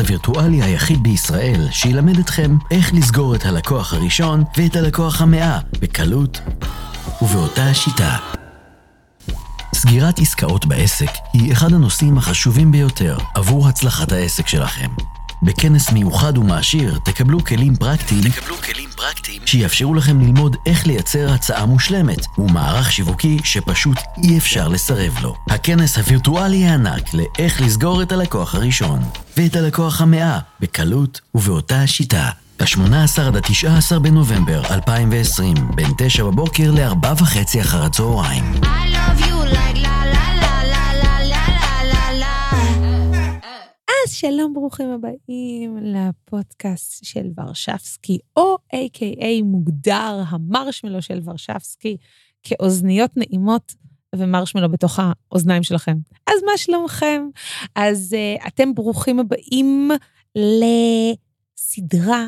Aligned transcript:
הווירטואלי 0.00 0.62
היחיד 0.62 1.02
בישראל 1.02 1.68
שילמד 1.70 2.18
אתכם 2.18 2.56
איך 2.70 2.94
לסגור 2.94 3.34
את 3.34 3.44
הלקוח 3.44 3.92
הראשון 3.92 4.44
ואת 4.56 4.76
הלקוח 4.76 5.22
המאה 5.22 5.58
בקלות 5.80 6.40
ובאותה 7.22 7.64
השיטה. 7.64 8.16
סגירת 9.74 10.18
עסקאות 10.18 10.66
בעסק 10.66 11.10
היא 11.32 11.52
אחד 11.52 11.72
הנושאים 11.72 12.18
החשובים 12.18 12.72
ביותר 12.72 13.18
עבור 13.34 13.68
הצלחת 13.68 14.12
העסק 14.12 14.48
שלכם. 14.48 14.88
בכנס 15.42 15.92
מיוחד 15.92 16.38
ומעשיר 16.38 16.98
תקבלו 17.04 17.44
כלים 17.44 17.76
פרקטיים, 17.76 18.22
תקבלו 18.22 18.56
כלים 18.56 18.87
פרקטיים 18.98 19.42
שיאפשרו 19.46 19.94
לכם 19.94 20.20
ללמוד 20.20 20.56
איך 20.66 20.86
לייצר 20.86 21.32
הצעה 21.32 21.66
מושלמת 21.66 22.26
ומערך 22.38 22.92
שיווקי 22.92 23.38
שפשוט 23.44 23.98
אי 24.24 24.38
אפשר 24.38 24.68
לסרב 24.68 25.18
לו. 25.22 25.34
הכנס 25.50 25.98
הווירטואלי 25.98 26.66
הענק 26.66 27.14
לאיך 27.14 27.60
לסגור 27.60 28.02
את 28.02 28.12
הלקוח 28.12 28.54
הראשון 28.54 28.98
ואת 29.36 29.56
הלקוח 29.56 30.00
המאה 30.00 30.38
בקלות 30.60 31.20
ובאותה 31.34 31.82
השיטה. 31.82 32.30
ה-18 32.60 33.20
עד 33.26 33.36
ה-19 33.36 33.98
בנובמבר 33.98 34.62
2020, 34.70 35.54
בין 35.74 35.90
9 35.98 36.24
בבוקר 36.24 36.70
ל-4 36.70 37.22
וחצי 37.22 37.60
אחר 37.60 37.82
הצהריים. 37.82 38.54
I 38.62 38.66
love 38.66 39.20
you 39.20 39.54
like 39.54 39.97
שלום, 44.20 44.54
ברוכים 44.54 44.88
הבאים 44.90 45.76
לפודקאסט 45.82 47.04
של 47.04 47.26
ורשבסקי, 47.36 48.18
או 48.36 48.56
A.K.A 48.74 49.44
מוגדר 49.44 50.22
המרשמלו 50.28 51.02
של 51.02 51.20
ורשבסקי, 51.24 51.96
כאוזניות 52.42 53.10
נעימות 53.16 53.74
ומרשמלו 54.14 54.70
בתוך 54.70 54.98
האוזניים 55.02 55.62
שלכם. 55.62 55.96
אז 56.26 56.42
מה 56.46 56.52
שלומכם? 56.56 57.28
אז 57.74 58.16
uh, 58.16 58.48
אתם 58.48 58.74
ברוכים 58.74 59.18
הבאים 59.18 59.90
לסדרה 60.34 62.26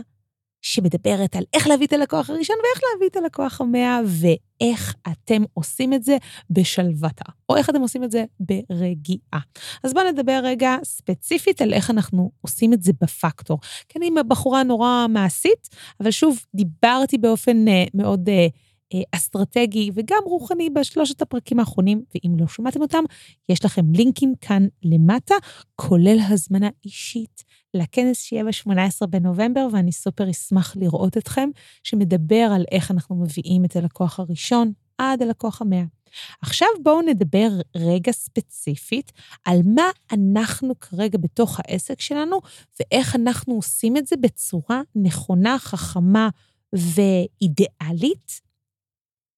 שמדברת 0.62 1.36
על 1.36 1.44
איך 1.54 1.66
להביא 1.66 1.86
את 1.86 1.92
הלקוח 1.92 2.30
הראשון 2.30 2.56
ואיך 2.56 2.82
להביא 2.92 3.08
את 3.08 3.16
הלקוח 3.16 3.60
המאה, 3.60 4.00
ואיך 4.06 4.94
אתם 5.12 5.42
עושים 5.54 5.94
את 5.94 6.02
זה 6.02 6.16
בשלוותה, 6.50 7.24
או 7.48 7.56
איך 7.56 7.70
אתם 7.70 7.80
עושים 7.80 8.04
את 8.04 8.10
זה 8.10 8.24
ברגיעה. 8.40 9.40
אז 9.84 9.94
בואו 9.94 10.10
נדבר 10.12 10.40
רגע 10.42 10.76
ספציפית 10.84 11.62
על 11.62 11.72
איך 11.72 11.90
אנחנו 11.90 12.30
עושים 12.40 12.72
את 12.72 12.82
זה 12.82 12.92
בפקטור. 13.00 13.58
כי 13.88 13.98
אני 13.98 14.10
בחורה 14.28 14.62
נורא 14.62 15.06
מעשית, 15.08 15.68
אבל 16.00 16.10
שוב, 16.10 16.44
דיברתי 16.54 17.18
באופן 17.18 17.68
uh, 17.68 17.90
מאוד 17.94 18.28
uh, 18.28 18.32
אסטרטגי 19.12 19.90
וגם 19.94 20.22
רוחני 20.24 20.70
בשלושת 20.70 21.22
הפרקים 21.22 21.60
האחרונים, 21.60 22.02
ואם 22.14 22.32
לא 22.38 22.46
שמעתם 22.48 22.82
אותם, 22.82 23.04
יש 23.48 23.64
לכם 23.64 23.90
לינקים 23.90 24.34
כאן 24.40 24.66
למטה, 24.82 25.34
כולל 25.76 26.18
הזמנה 26.28 26.68
אישית 26.84 27.44
לכנס 27.74 28.20
שיהיה 28.22 28.44
ב-18 28.44 29.06
בנובמבר, 29.06 29.68
ואני 29.72 29.92
סופר 29.92 30.30
אשמח 30.30 30.76
לראות 30.76 31.16
אתכם, 31.16 31.48
שמדבר 31.84 32.48
על 32.54 32.64
איך 32.72 32.90
אנחנו 32.90 33.16
מביאים 33.16 33.64
את 33.64 33.76
הלקוח 33.76 34.20
הראשון 34.20 34.72
עד 34.98 35.22
הלקוח 35.22 35.62
המאה. 35.62 35.84
עכשיו 36.42 36.68
בואו 36.82 37.02
נדבר 37.02 37.48
רגע 37.76 38.12
ספציפית 38.12 39.12
על 39.44 39.60
מה 39.64 39.90
אנחנו 40.12 40.78
כרגע 40.80 41.18
בתוך 41.18 41.60
העסק 41.60 42.00
שלנו, 42.00 42.40
ואיך 42.80 43.16
אנחנו 43.16 43.54
עושים 43.54 43.96
את 43.96 44.06
זה 44.06 44.16
בצורה 44.16 44.82
נכונה, 44.94 45.58
חכמה 45.58 46.28
ואידיאלית, 46.72 48.49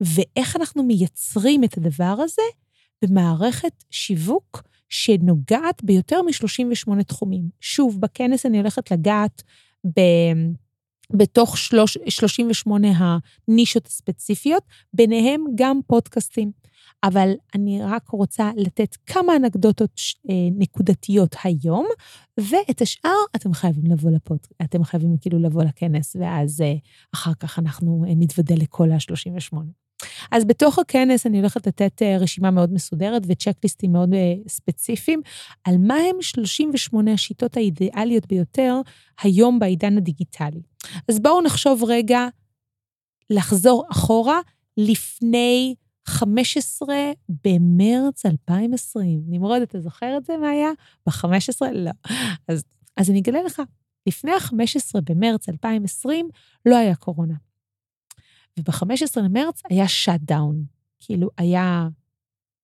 ואיך 0.02 0.56
אנחנו 0.56 0.82
מייצרים 0.82 1.64
את 1.64 1.76
הדבר 1.76 2.16
הזה 2.18 2.42
במערכת 3.02 3.84
שיווק 3.90 4.62
שנוגעת 4.88 5.84
ביותר 5.84 6.22
מ-38 6.22 7.02
תחומים. 7.02 7.48
שוב, 7.60 8.00
בכנס 8.00 8.46
אני 8.46 8.58
הולכת 8.58 8.90
לגעת 8.90 9.42
ב... 9.86 10.00
בתוך 11.16 11.58
שלוש, 11.58 11.98
38 12.08 12.88
הנישות 13.48 13.86
הספציפיות, 13.86 14.62
ביניהם 14.94 15.44
גם 15.54 15.80
פודקאסטים. 15.86 16.52
אבל 17.04 17.32
אני 17.54 17.82
רק 17.82 18.08
רוצה 18.08 18.50
לתת 18.56 18.96
כמה 19.06 19.36
אנקדוטות 19.36 20.00
אה, 20.30 20.34
נקודתיות 20.58 21.36
היום, 21.44 21.86
ואת 22.40 22.80
השאר 22.80 23.16
אתם 23.36 23.52
חייבים 23.52 23.92
לבוא 23.92 24.10
לפוד, 24.10 24.38
אתם 24.62 24.84
חייבים 24.84 25.16
כאילו 25.20 25.38
לבוא 25.38 25.62
לכנס, 25.64 26.16
ואז 26.20 26.60
אה, 26.60 26.74
אחר 27.14 27.34
כך 27.40 27.58
אנחנו 27.58 28.04
אה, 28.08 28.12
נתוודא 28.16 28.54
לכל 28.54 28.90
ה-38. 28.90 29.81
אז 30.30 30.44
בתוך 30.44 30.78
הכנס 30.78 31.26
אני 31.26 31.38
הולכת 31.38 31.66
לתת 31.66 32.02
אה, 32.02 32.16
רשימה 32.20 32.50
מאוד 32.50 32.72
מסודרת 32.72 33.22
וצ'קליסטים 33.28 33.92
מאוד 33.92 34.14
אה, 34.14 34.34
ספציפיים, 34.48 35.20
על 35.64 35.74
מה 35.78 35.94
הם 35.94 36.22
38 36.22 37.12
השיטות 37.12 37.56
האידיאליות 37.56 38.26
ביותר 38.26 38.80
היום 39.22 39.58
בעידן 39.58 39.96
הדיגיטלי. 39.96 40.62
אז 41.08 41.20
בואו 41.20 41.42
נחשוב 41.42 41.84
רגע 41.88 42.28
לחזור 43.30 43.84
אחורה 43.90 44.40
לפני 44.76 45.74
15 46.04 46.96
במרץ 47.44 48.26
2020. 48.26 49.22
נמרוד, 49.26 49.62
אתה 49.62 49.80
זוכר 49.80 50.16
את 50.16 50.24
זה, 50.24 50.36
מה 50.36 50.48
היה? 50.48 50.70
ב-15? 51.06 51.72
לא. 51.72 51.90
אז, 52.48 52.64
אז 52.96 53.10
אני 53.10 53.20
אגלה 53.20 53.42
לך, 53.42 53.62
לפני 54.06 54.32
ה-15 54.32 55.00
במרץ 55.04 55.48
2020 55.48 56.28
לא 56.66 56.76
היה 56.76 56.94
קורונה. 56.94 57.34
וב-15 58.58 59.20
למרץ 59.20 59.62
היה 59.70 59.88
שאט 59.88 60.20
דאון. 60.20 60.64
כאילו, 60.98 61.28
היה 61.38 61.88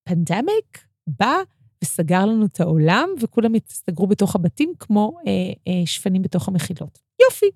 פנדמיק, 0.05 0.85
בא 1.07 1.35
וסגר 1.85 2.27
לנו 2.27 2.47
את 2.47 2.61
העולם, 2.61 3.09
וכולם 3.21 3.53
הסתגרו 3.55 4.07
בתוך 4.07 4.35
הבתים 4.35 4.73
כמו 4.79 5.13
אה, 5.27 5.33
אה, 5.69 5.87
שפנים 5.87 6.23
בתוך 6.23 6.49
המחילות. 6.49 6.99
יופי. 7.23 7.47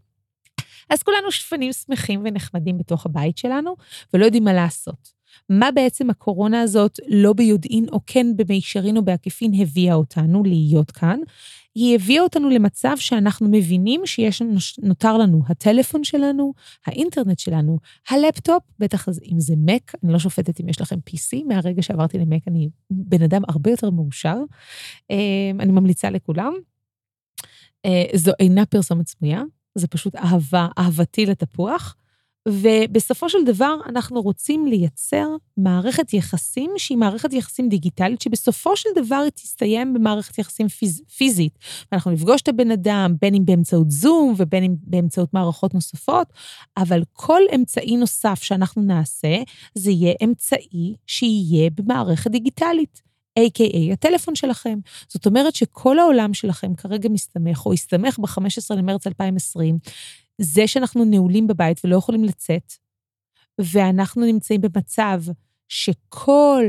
אז 0.91 1.03
כולנו 1.03 1.33
שפנים 1.33 1.73
שמחים 1.73 2.23
ונחמדים 2.25 2.79
בתוך 2.79 3.07
הבית 3.07 3.39
שלנו, 3.39 3.77
ולא 4.15 4.25
יודעים 4.25 4.45
מה 4.45 4.53
לעשות. 4.53 5.23
מה 5.49 5.71
בעצם 5.71 6.11
הקורונה 6.11 6.61
הזאת, 6.61 6.99
לא 7.09 7.33
ביודעין 7.33 7.87
או 7.93 8.01
כן 8.07 8.27
במישרין 8.37 8.97
או 8.97 9.05
בעקיפין, 9.05 9.53
הביאה 9.63 9.95
אותנו 9.95 10.43
להיות 10.45 10.91
כאן? 10.91 11.21
היא 11.75 11.95
הביאה 11.95 12.23
אותנו 12.23 12.49
למצב 12.49 12.95
שאנחנו 12.97 13.49
מבינים 13.51 14.07
שיש 14.07 14.43
לנו, 14.43 14.57
נותר 14.83 15.19
לנו 15.19 15.43
הטלפון 15.49 16.05
שלנו, 16.05 16.53
האינטרנט 16.87 17.39
שלנו, 17.39 17.79
הלפטופ, 18.09 18.63
בטח 18.79 19.09
אם 19.33 19.41
זה 19.41 19.55
Mac, 19.67 19.95
אני 20.05 20.13
לא 20.13 20.19
שופטת 20.19 20.61
אם 20.61 20.69
יש 20.69 20.81
לכם 20.81 20.97
PC, 21.11 21.45
מהרגע 21.49 21.83
שעברתי 21.83 22.19
ל-Mac 22.19 22.43
אני 22.47 22.69
בן 22.91 23.23
אדם 23.23 23.43
הרבה 23.49 23.71
יותר 23.71 23.91
מאושר. 23.91 24.37
אני 25.61 25.73
ממליצה 25.73 26.11
לכולם. 26.11 26.53
זו 28.15 28.33
אינה 28.39 28.67
פרסומת 28.67 29.09
סמויה, 29.09 29.43
זה 29.75 29.89
פשוט 29.89 30.17
אהבה, 30.17 30.69
אהבתי 30.79 31.27
לתפוח. 31.27 31.97
ובסופו 32.49 33.29
של 33.29 33.39
דבר 33.47 33.77
אנחנו 33.87 34.23
רוצים 34.23 34.67
לייצר 34.67 35.27
מערכת 35.57 36.15
יחסים 36.15 36.71
שהיא 36.77 36.99
מערכת 36.99 37.33
יחסים 37.33 37.69
דיגיטלית, 37.69 38.21
שבסופו 38.21 38.77
של 38.77 38.89
דבר 38.97 39.17
היא 39.17 39.31
תסתיים 39.31 39.95
במערכת 39.95 40.39
יחסים 40.39 40.69
פיז, 40.69 41.03
פיזית. 41.17 41.59
ואנחנו 41.93 42.11
נפגוש 42.11 42.43
את 42.43 42.49
הבן 42.49 42.71
אדם, 42.71 43.15
בין 43.21 43.35
אם 43.35 43.45
באמצעות 43.45 43.91
זום 43.91 44.35
ובין 44.37 44.65
אם 44.65 44.75
באמצעות 44.83 45.35
מערכות 45.35 45.75
נוספות, 45.75 46.33
אבל 46.77 47.03
כל 47.13 47.41
אמצעי 47.55 47.97
נוסף 47.97 48.43
שאנחנו 48.43 48.83
נעשה, 48.83 49.43
זה 49.75 49.91
יהיה 49.91 50.15
אמצעי 50.25 50.95
שיהיה 51.07 51.71
במערכת 51.71 52.31
דיגיטלית. 52.31 53.13
A.K.A. 53.39 53.93
הטלפון 53.93 54.35
שלכם. 54.35 54.79
זאת 55.09 55.27
אומרת 55.27 55.55
שכל 55.55 55.99
העולם 55.99 56.35
שלכם 56.35 56.75
כרגע 56.75 57.09
מסתמך, 57.09 57.67
או 57.67 57.73
הסתמך 57.73 58.19
ב-15 58.19 58.75
למרץ 58.77 59.07
2020, 59.07 59.79
זה 60.39 60.67
שאנחנו 60.67 61.05
נעולים 61.05 61.47
בבית 61.47 61.81
ולא 61.85 61.97
יכולים 61.97 62.25
לצאת, 62.25 62.73
ואנחנו 63.59 64.27
נמצאים 64.27 64.61
במצב 64.61 65.23
שכל 65.69 66.65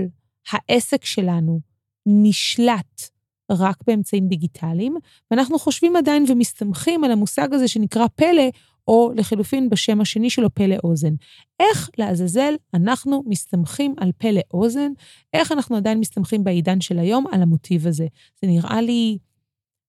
העסק 0.51 1.05
שלנו 1.05 1.59
נשלט 2.05 3.09
רק 3.51 3.77
באמצעים 3.87 4.27
דיגיטליים, 4.27 4.95
ואנחנו 5.31 5.59
חושבים 5.59 5.95
עדיין 5.95 6.25
ומסתמכים 6.27 7.03
על 7.03 7.11
המושג 7.11 7.53
הזה 7.53 7.67
שנקרא 7.67 8.07
פלא, 8.15 8.49
או 8.87 9.11
לחלופין 9.15 9.69
בשם 9.69 10.01
השני 10.01 10.29
שלו, 10.29 10.53
פלא 10.53 10.75
אוזן. 10.83 11.13
איך 11.59 11.89
לעזאזל 11.97 12.53
אנחנו 12.73 13.23
מסתמכים 13.25 13.95
על 13.97 14.11
פלא 14.17 14.41
אוזן? 14.53 14.91
איך 15.33 15.51
אנחנו 15.51 15.75
עדיין 15.75 15.99
מסתמכים 15.99 16.43
בעידן 16.43 16.81
של 16.81 16.99
היום 16.99 17.25
על 17.31 17.41
המוטיב 17.41 17.87
הזה? 17.87 18.07
זה 18.41 18.47
נראה 18.47 18.81
לי 18.81 19.17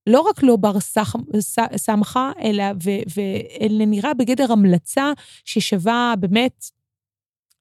לא 0.06 0.20
רק 0.20 0.42
לא 0.42 0.56
בר 0.56 0.80
סמכה, 1.76 2.32
אלא, 2.42 2.64
ואלה 3.16 3.86
נראה 3.86 4.14
בגדר 4.14 4.52
המלצה 4.52 5.12
ששווה 5.44 6.14
באמת, 6.20 6.64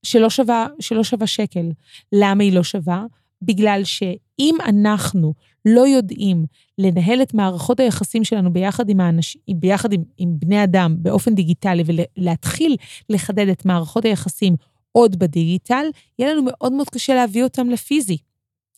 שלא 0.05 0.29
שווה, 0.29 0.67
שלא 0.79 1.03
שווה 1.03 1.27
שקל. 1.27 1.71
למה 2.11 2.43
היא 2.43 2.53
לא 2.53 2.63
שווה? 2.63 3.05
בגלל 3.41 3.81
שאם 3.83 4.55
אנחנו 4.65 5.33
לא 5.65 5.87
יודעים 5.87 6.45
לנהל 6.77 7.21
את 7.21 7.33
מערכות 7.33 7.79
היחסים 7.79 8.23
שלנו 8.23 8.53
ביחד 8.53 8.89
עם 8.89 8.99
האנשים, 8.99 9.41
ביחד 9.55 9.93
עם, 9.93 10.03
עם 10.17 10.39
בני 10.39 10.63
אדם 10.63 10.95
באופן 10.97 11.35
דיגיטלי 11.35 11.83
ולהתחיל 11.85 12.75
לחדד 13.09 13.47
את 13.47 13.65
מערכות 13.65 14.05
היחסים 14.05 14.55
עוד 14.91 15.19
בדיגיטל, 15.19 15.85
יהיה 16.19 16.33
לנו 16.33 16.43
מאוד 16.43 16.73
מאוד 16.73 16.89
קשה 16.89 17.15
להביא 17.15 17.43
אותם 17.43 17.69
לפיזי. 17.69 18.17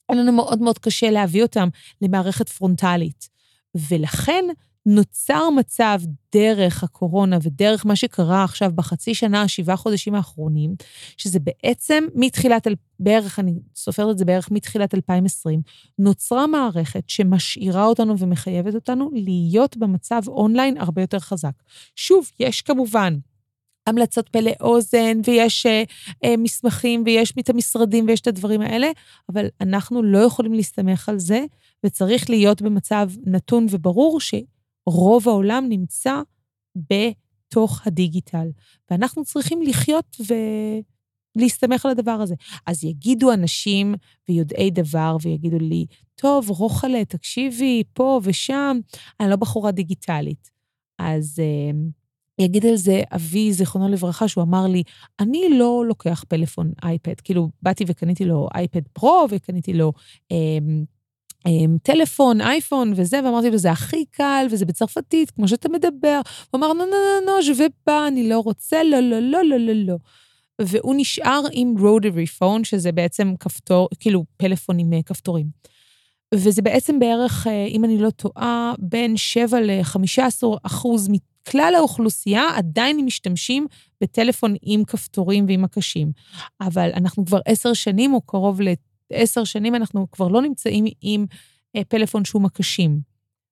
יהיה 0.10 0.22
לנו 0.22 0.32
מאוד 0.32 0.62
מאוד 0.62 0.80
קשה 0.80 1.12
להביא 1.12 1.44
אותם 1.44 1.70
למערכת 2.02 2.50
פרונטלית. 2.50 3.35
ולכן 3.76 4.46
נוצר 4.86 5.50
מצב 5.50 6.00
דרך 6.34 6.84
הקורונה 6.84 7.38
ודרך 7.42 7.86
מה 7.86 7.96
שקרה 7.96 8.44
עכשיו 8.44 8.72
בחצי 8.76 9.14
שנה, 9.14 9.48
שבעה 9.48 9.76
חודשים 9.76 10.16
האחרונים, 10.16 10.76
שזה 11.18 11.40
בעצם 11.40 12.04
מתחילת, 12.16 12.68
בערך, 13.00 13.40
אני 13.40 13.54
סופרת 13.76 14.12
את 14.12 14.18
זה 14.18 14.26
בערך 14.26 14.52
מתחילת 14.52 14.96
2020, 14.96 15.62
נוצרה 16.00 16.48
מערכת 16.48 17.04
שמשאירה 17.08 17.86
אותנו 17.86 18.20
ומחייבת 18.20 18.76
אותנו 18.76 19.10
להיות 19.14 19.78
במצב 19.78 20.22
אונליין 20.28 20.78
הרבה 20.78 21.02
יותר 21.02 21.20
חזק. 21.20 21.54
שוב, 21.96 22.32
יש 22.40 22.62
כמובן 22.62 23.18
המלצות 23.88 24.30
פה 24.30 24.40
לאוזן, 24.40 25.20
ויש 25.26 25.66
uh, 25.66 25.70
uh, 26.14 26.38
מסמכים, 26.38 27.04
ויש 27.06 27.34
את 27.40 27.50
המשרדים, 27.50 28.08
ויש 28.08 28.22
את 28.22 28.28
הדברים 28.28 28.62
האלה, 28.62 28.88
אבל 29.30 29.48
אנחנו 29.62 30.04
לא 30.04 30.18
יכולים 30.18 30.54
להסתמך 30.54 31.10
על 31.10 31.20
זה, 31.20 31.46
וצריך 31.86 32.30
להיות 32.30 32.62
במצב 32.62 33.10
נתון 33.26 33.66
וברור 33.70 34.20
שרוב 34.20 35.30
העולם 35.30 35.66
נמצא 35.70 36.22
בתוך 36.76 37.88
הדיגיטל. 37.88 38.48
ואנחנו 38.92 39.26
צריכים 39.26 39.62
לחיות 39.62 40.18
ולהסתמך 41.36 41.86
על 41.86 41.92
הדבר 41.92 42.12
הזה. 42.12 42.36
אז 42.66 42.84
יגידו 42.84 43.34
אנשים 43.34 43.96
ויודעי 44.30 44.72
דבר, 44.72 45.18
ויגידו 45.22 45.60
לי, 45.60 45.86
טוב, 46.16 46.50
רוחלה, 46.50 47.06
תקשיבי, 47.06 47.84
פה 47.94 48.20
ושם, 48.24 48.80
אני 49.20 49.30
לא 49.30 49.36
בחורה 49.36 49.72
דיגיטלית. 49.72 50.52
אז... 51.00 51.40
Uh, 51.40 52.05
יגיד 52.40 52.66
על 52.66 52.76
זה 52.76 53.02
אבי, 53.16 53.54
זיכרונו 53.54 53.90
לברכה, 53.90 54.28
שהוא 54.28 54.44
אמר 54.44 54.68
לי, 54.68 54.84
אני 55.20 55.50
לא 55.50 55.84
לוקח 55.88 56.24
פלאפון 56.28 56.72
אייפד. 56.84 57.20
כאילו, 57.24 57.50
באתי 57.62 57.84
וקניתי 57.88 58.26
לו 58.26 58.48
אייפד 58.56 58.88
פרו, 58.94 59.28
וקניתי 59.30 59.74
לו 59.74 59.94
אה, 60.32 60.38
אה, 61.48 61.52
טלפון, 61.84 62.42
אייפון 62.42 62.94
וזה, 62.96 63.20
ואמרתי 63.26 63.50
לו, 63.50 63.58
זה 63.58 63.72
הכי 63.72 64.06
קל, 64.12 64.48
וזה 64.52 64.66
בצרפתית, 64.66 65.32
כמו 65.32 65.48
שאתה 65.48 65.70
מדבר. 65.70 66.22
הוא 66.52 66.60
אמר, 66.60 66.74
נו, 66.74 66.86
נו, 66.86 66.86
נו, 66.86 67.26
נו, 67.26 67.44
ז'ווה 67.44 67.66
פה, 67.84 68.08
אני 68.08 68.30
לא 68.30 68.40
רוצה, 68.40 68.84
לא, 68.84 69.00
לא, 69.00 69.20
לא, 69.20 69.44
לא, 69.44 69.58
לא, 69.58 69.74
לא. 69.74 69.96
והוא 70.62 70.96
נשאר 70.98 71.42
עם 71.52 71.76
רודרי 71.80 72.26
פון, 72.26 72.64
שזה 72.64 72.92
בעצם 72.92 73.34
כפתור, 73.40 73.90
כאילו 74.00 74.26
פלאפון 74.38 74.80
עם 74.80 75.02
כפתורים. 75.02 75.48
וזה 76.36 76.62
בעצם 76.62 77.00
בערך, 77.00 77.48
אם 77.48 77.86
אני 77.86 77.98
לא 77.98 78.10
טועה, 78.10 78.74
בין 78.80 79.18
7 79.18 79.60
ל-15 79.62 80.44
אחוז 80.64 81.10
כלל 81.52 81.74
האוכלוסייה 81.78 82.44
עדיין 82.56 83.06
משתמשים 83.06 83.68
בטלפון 84.02 84.56
עם 84.62 84.84
כפתורים 84.84 85.46
ועם 85.48 85.64
הקשים. 85.64 86.12
אבל 86.62 86.90
אנחנו 86.94 87.26
כבר 87.26 87.40
עשר 87.46 87.74
שנים, 87.74 88.14
או 88.14 88.22
קרוב 88.22 88.60
לעשר 89.12 89.44
שנים, 89.44 89.76
אנחנו 89.76 90.12
כבר 90.12 90.28
לא 90.28 90.42
נמצאים 90.42 90.86
עם 91.02 91.26
אה, 91.76 91.84
פלאפון 91.84 92.26
שהוא 92.26 92.42
מקשים. 92.42 93.00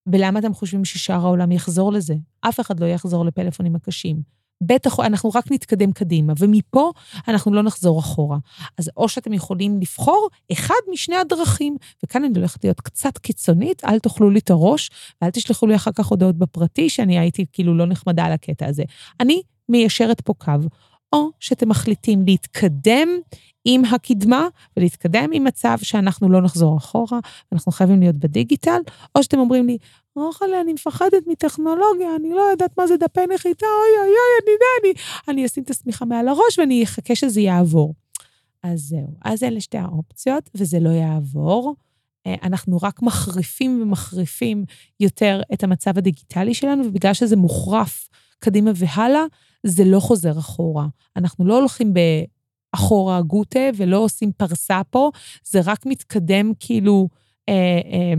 ולמה 0.07 0.39
אתם 0.39 0.53
חושבים 0.53 0.85
ששאר 0.85 1.25
העולם 1.25 1.51
יחזור 1.51 1.93
לזה? 1.93 2.15
אף 2.41 2.59
אחד 2.59 2.79
לא 2.79 2.85
יחזור 2.85 3.25
לפלאפונים 3.25 3.75
הקשים. 3.75 4.21
בטח, 4.65 4.99
אנחנו 4.99 5.29
רק 5.35 5.51
נתקדם 5.51 5.91
קדימה, 5.91 6.33
ומפה 6.39 6.91
אנחנו 7.27 7.53
לא 7.53 7.61
נחזור 7.61 7.99
אחורה. 7.99 8.37
אז 8.77 8.89
או 8.97 9.09
שאתם 9.09 9.33
יכולים 9.33 9.79
לבחור 9.79 10.29
אחד 10.51 10.73
משני 10.91 11.15
הדרכים, 11.15 11.77
וכאן 12.03 12.23
אני 12.23 12.33
הולכת 12.37 12.63
להיות 12.63 12.81
קצת 12.81 13.17
קיצונית, 13.17 13.85
אל 13.85 13.99
תאכלו 13.99 14.29
לי 14.29 14.39
את 14.39 14.49
הראש, 14.49 14.89
ואל 15.21 15.29
תשלחו 15.29 15.67
לי 15.67 15.75
אחר 15.75 15.91
כך 15.91 16.05
הודעות 16.05 16.37
בפרטי, 16.37 16.89
שאני 16.89 17.19
הייתי 17.19 17.45
כאילו 17.53 17.77
לא 17.77 17.85
נחמדה 17.85 18.25
על 18.25 18.31
הקטע 18.31 18.65
הזה. 18.65 18.83
אני 19.19 19.41
מיישרת 19.69 20.21
פה 20.21 20.33
קו. 20.37 20.51
או 21.13 21.29
שאתם 21.39 21.69
מחליטים 21.69 22.25
להתקדם 22.25 23.09
עם 23.65 23.85
הקדמה 23.85 24.47
ולהתקדם 24.77 25.29
עם 25.33 25.43
מצב 25.43 25.77
שאנחנו 25.81 26.29
לא 26.29 26.41
נחזור 26.41 26.77
אחורה, 26.77 27.19
אנחנו 27.51 27.71
חייבים 27.71 27.99
להיות 27.99 28.15
בדיגיטל, 28.15 28.79
או 29.15 29.23
שאתם 29.23 29.39
אומרים 29.39 29.67
לי, 29.67 29.77
רוחלה, 30.15 30.61
אני 30.61 30.73
מפחדת 30.73 31.27
מטכנולוגיה, 31.27 32.15
אני 32.15 32.29
לא 32.29 32.41
יודעת 32.41 32.77
מה 32.77 32.87
זה 32.87 32.97
דפי 32.97 33.21
נחיתה, 33.33 33.65
אוי 33.65 33.99
אוי 33.99 34.07
אוי, 34.07 34.43
אני 34.43 34.51
יודע, 34.51 34.65
אני, 34.83 34.93
אני 35.27 35.45
אשים 35.45 35.63
את 35.63 35.69
השמיכה 35.69 36.05
מעל 36.05 36.27
הראש 36.27 36.59
ואני 36.59 36.83
אחכה 36.83 37.15
שזה 37.15 37.41
יעבור. 37.41 37.93
אז 38.63 38.79
זהו, 38.79 39.07
אז 39.25 39.43
אלה 39.43 39.61
שתי 39.61 39.77
האופציות, 39.77 40.49
וזה 40.55 40.79
לא 40.79 40.89
יעבור. 40.89 41.75
אה, 42.27 42.35
אנחנו 42.43 42.77
רק 42.83 43.01
מחריפים 43.01 43.81
ומחריפים 43.81 44.65
יותר 44.99 45.41
את 45.53 45.63
המצב 45.63 45.97
הדיגיטלי 45.97 46.53
שלנו, 46.53 46.85
ובגלל 46.85 47.13
שזה 47.13 47.35
מוחרף 47.35 48.09
קדימה 48.39 48.71
והלאה, 48.75 49.23
זה 49.63 49.83
לא 49.85 49.99
חוזר 49.99 50.39
אחורה. 50.39 50.87
אנחנו 51.15 51.45
לא 51.45 51.59
הולכים 51.59 51.93
באחורה 51.93 53.21
גוטה 53.21 53.69
ולא 53.77 53.97
עושים 53.97 54.31
פרסה 54.37 54.81
פה, 54.89 55.11
זה 55.43 55.59
רק 55.65 55.85
מתקדם 55.85 56.51
כאילו 56.59 57.07
אה, 57.49 57.81
אה, 57.85 58.13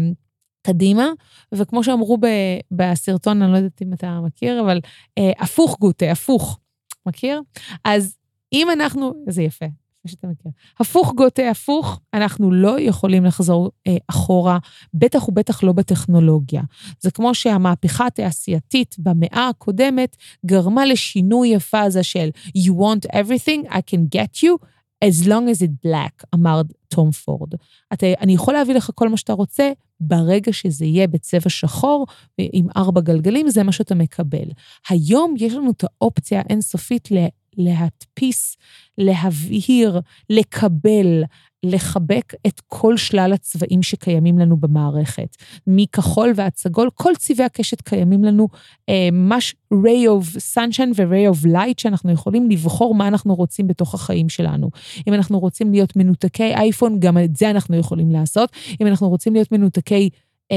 קדימה, 0.62 1.06
וכמו 1.54 1.84
שאמרו 1.84 2.18
ב, 2.18 2.26
בסרטון, 2.70 3.42
אני 3.42 3.52
לא 3.52 3.56
יודעת 3.56 3.82
אם 3.82 3.92
אתה 3.92 4.20
מכיר, 4.20 4.60
אבל 4.60 4.80
אה, 5.18 5.32
הפוך 5.38 5.78
גוטה, 5.80 6.12
הפוך. 6.12 6.58
מכיר? 7.06 7.40
אז 7.84 8.16
אם 8.52 8.68
אנחנו, 8.70 9.12
זה 9.28 9.42
יפה, 9.42 9.66
שאתה 10.08 10.26
מכיר. 10.26 10.52
הפוך 10.80 11.12
גוטה 11.14 11.50
הפוך, 11.50 12.00
אנחנו 12.14 12.52
לא 12.52 12.80
יכולים 12.80 13.24
לחזור 13.24 13.70
אה, 13.86 13.96
אחורה, 14.08 14.58
בטח 14.94 15.28
ובטח 15.28 15.62
לא 15.62 15.72
בטכנולוגיה. 15.72 16.62
זה 17.00 17.10
כמו 17.10 17.34
שהמהפכה 17.34 18.06
התעשייתית 18.06 18.96
במאה 18.98 19.48
הקודמת 19.48 20.16
גרמה 20.46 20.86
לשינוי 20.86 21.56
הפאזה 21.56 22.02
של 22.02 22.28
You 22.58 22.70
want 22.70 23.16
everything, 23.16 23.68
I 23.68 23.78
can 23.90 24.16
get 24.16 24.42
you, 24.42 24.66
as 25.04 25.26
long 25.26 25.48
as 25.52 25.62
it 25.62 25.86
black, 25.86 26.24
אמר 26.34 26.62
תום 26.88 27.10
פורד. 27.10 27.52
אתה, 27.92 28.06
אני 28.20 28.34
יכול 28.34 28.54
להביא 28.54 28.74
לך 28.74 28.90
כל 28.94 29.08
מה 29.08 29.16
שאתה 29.16 29.32
רוצה, 29.32 29.72
ברגע 30.00 30.52
שזה 30.52 30.84
יהיה 30.84 31.06
בצבע 31.06 31.50
שחור 31.50 32.06
עם 32.38 32.66
ארבע 32.76 33.00
גלגלים, 33.00 33.48
זה 33.48 33.62
מה 33.62 33.72
שאתה 33.72 33.94
מקבל. 33.94 34.48
היום 34.88 35.34
יש 35.38 35.52
לנו 35.52 35.70
את 35.70 35.84
האופציה 35.84 36.42
האינסופית 36.46 37.08
להדפיס, 37.56 38.56
להבהיר, 38.98 40.00
לקבל, 40.30 41.24
לחבק 41.64 42.34
את 42.46 42.60
כל 42.66 42.96
שלל 42.96 43.32
הצבעים 43.32 43.82
שקיימים 43.82 44.38
לנו 44.38 44.56
במערכת. 44.56 45.36
מכחול 45.66 46.32
ועד 46.36 46.52
סגול, 46.56 46.90
כל 46.94 47.12
צבעי 47.18 47.46
הקשת 47.46 47.80
קיימים 47.80 48.24
לנו, 48.24 48.48
אה, 48.88 49.08
ממש 49.12 49.54
ray 49.74 50.06
of 50.08 50.38
sunshine 50.54 50.92
ו-ray 50.96 51.34
of 51.34 51.46
light, 51.46 51.74
שאנחנו 51.78 52.12
יכולים 52.12 52.50
לבחור 52.50 52.94
מה 52.94 53.08
אנחנו 53.08 53.34
רוצים 53.34 53.66
בתוך 53.66 53.94
החיים 53.94 54.28
שלנו. 54.28 54.70
אם 55.06 55.14
אנחנו 55.14 55.38
רוצים 55.38 55.72
להיות 55.72 55.96
מנותקי 55.96 56.54
אייפון, 56.54 57.00
גם 57.00 57.18
את 57.18 57.36
זה 57.36 57.50
אנחנו 57.50 57.76
יכולים 57.76 58.10
לעשות. 58.10 58.50
אם 58.80 58.86
אנחנו 58.86 59.08
רוצים 59.08 59.34
להיות 59.34 59.52
מנותקי 59.52 60.10
uh, 60.52 60.56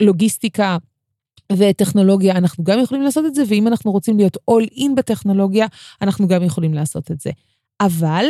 לוגיסטיקה, 0.00 0.76
וטכנולוגיה, 1.52 2.36
אנחנו 2.36 2.64
גם 2.64 2.80
יכולים 2.80 3.02
לעשות 3.02 3.26
את 3.26 3.34
זה, 3.34 3.42
ואם 3.48 3.68
אנחנו 3.68 3.92
רוצים 3.92 4.16
להיות 4.16 4.36
all 4.36 4.78
in 4.78 4.94
בטכנולוגיה, 4.96 5.66
אנחנו 6.02 6.28
גם 6.28 6.42
יכולים 6.42 6.74
לעשות 6.74 7.10
את 7.10 7.20
זה. 7.20 7.30
אבל 7.80 8.24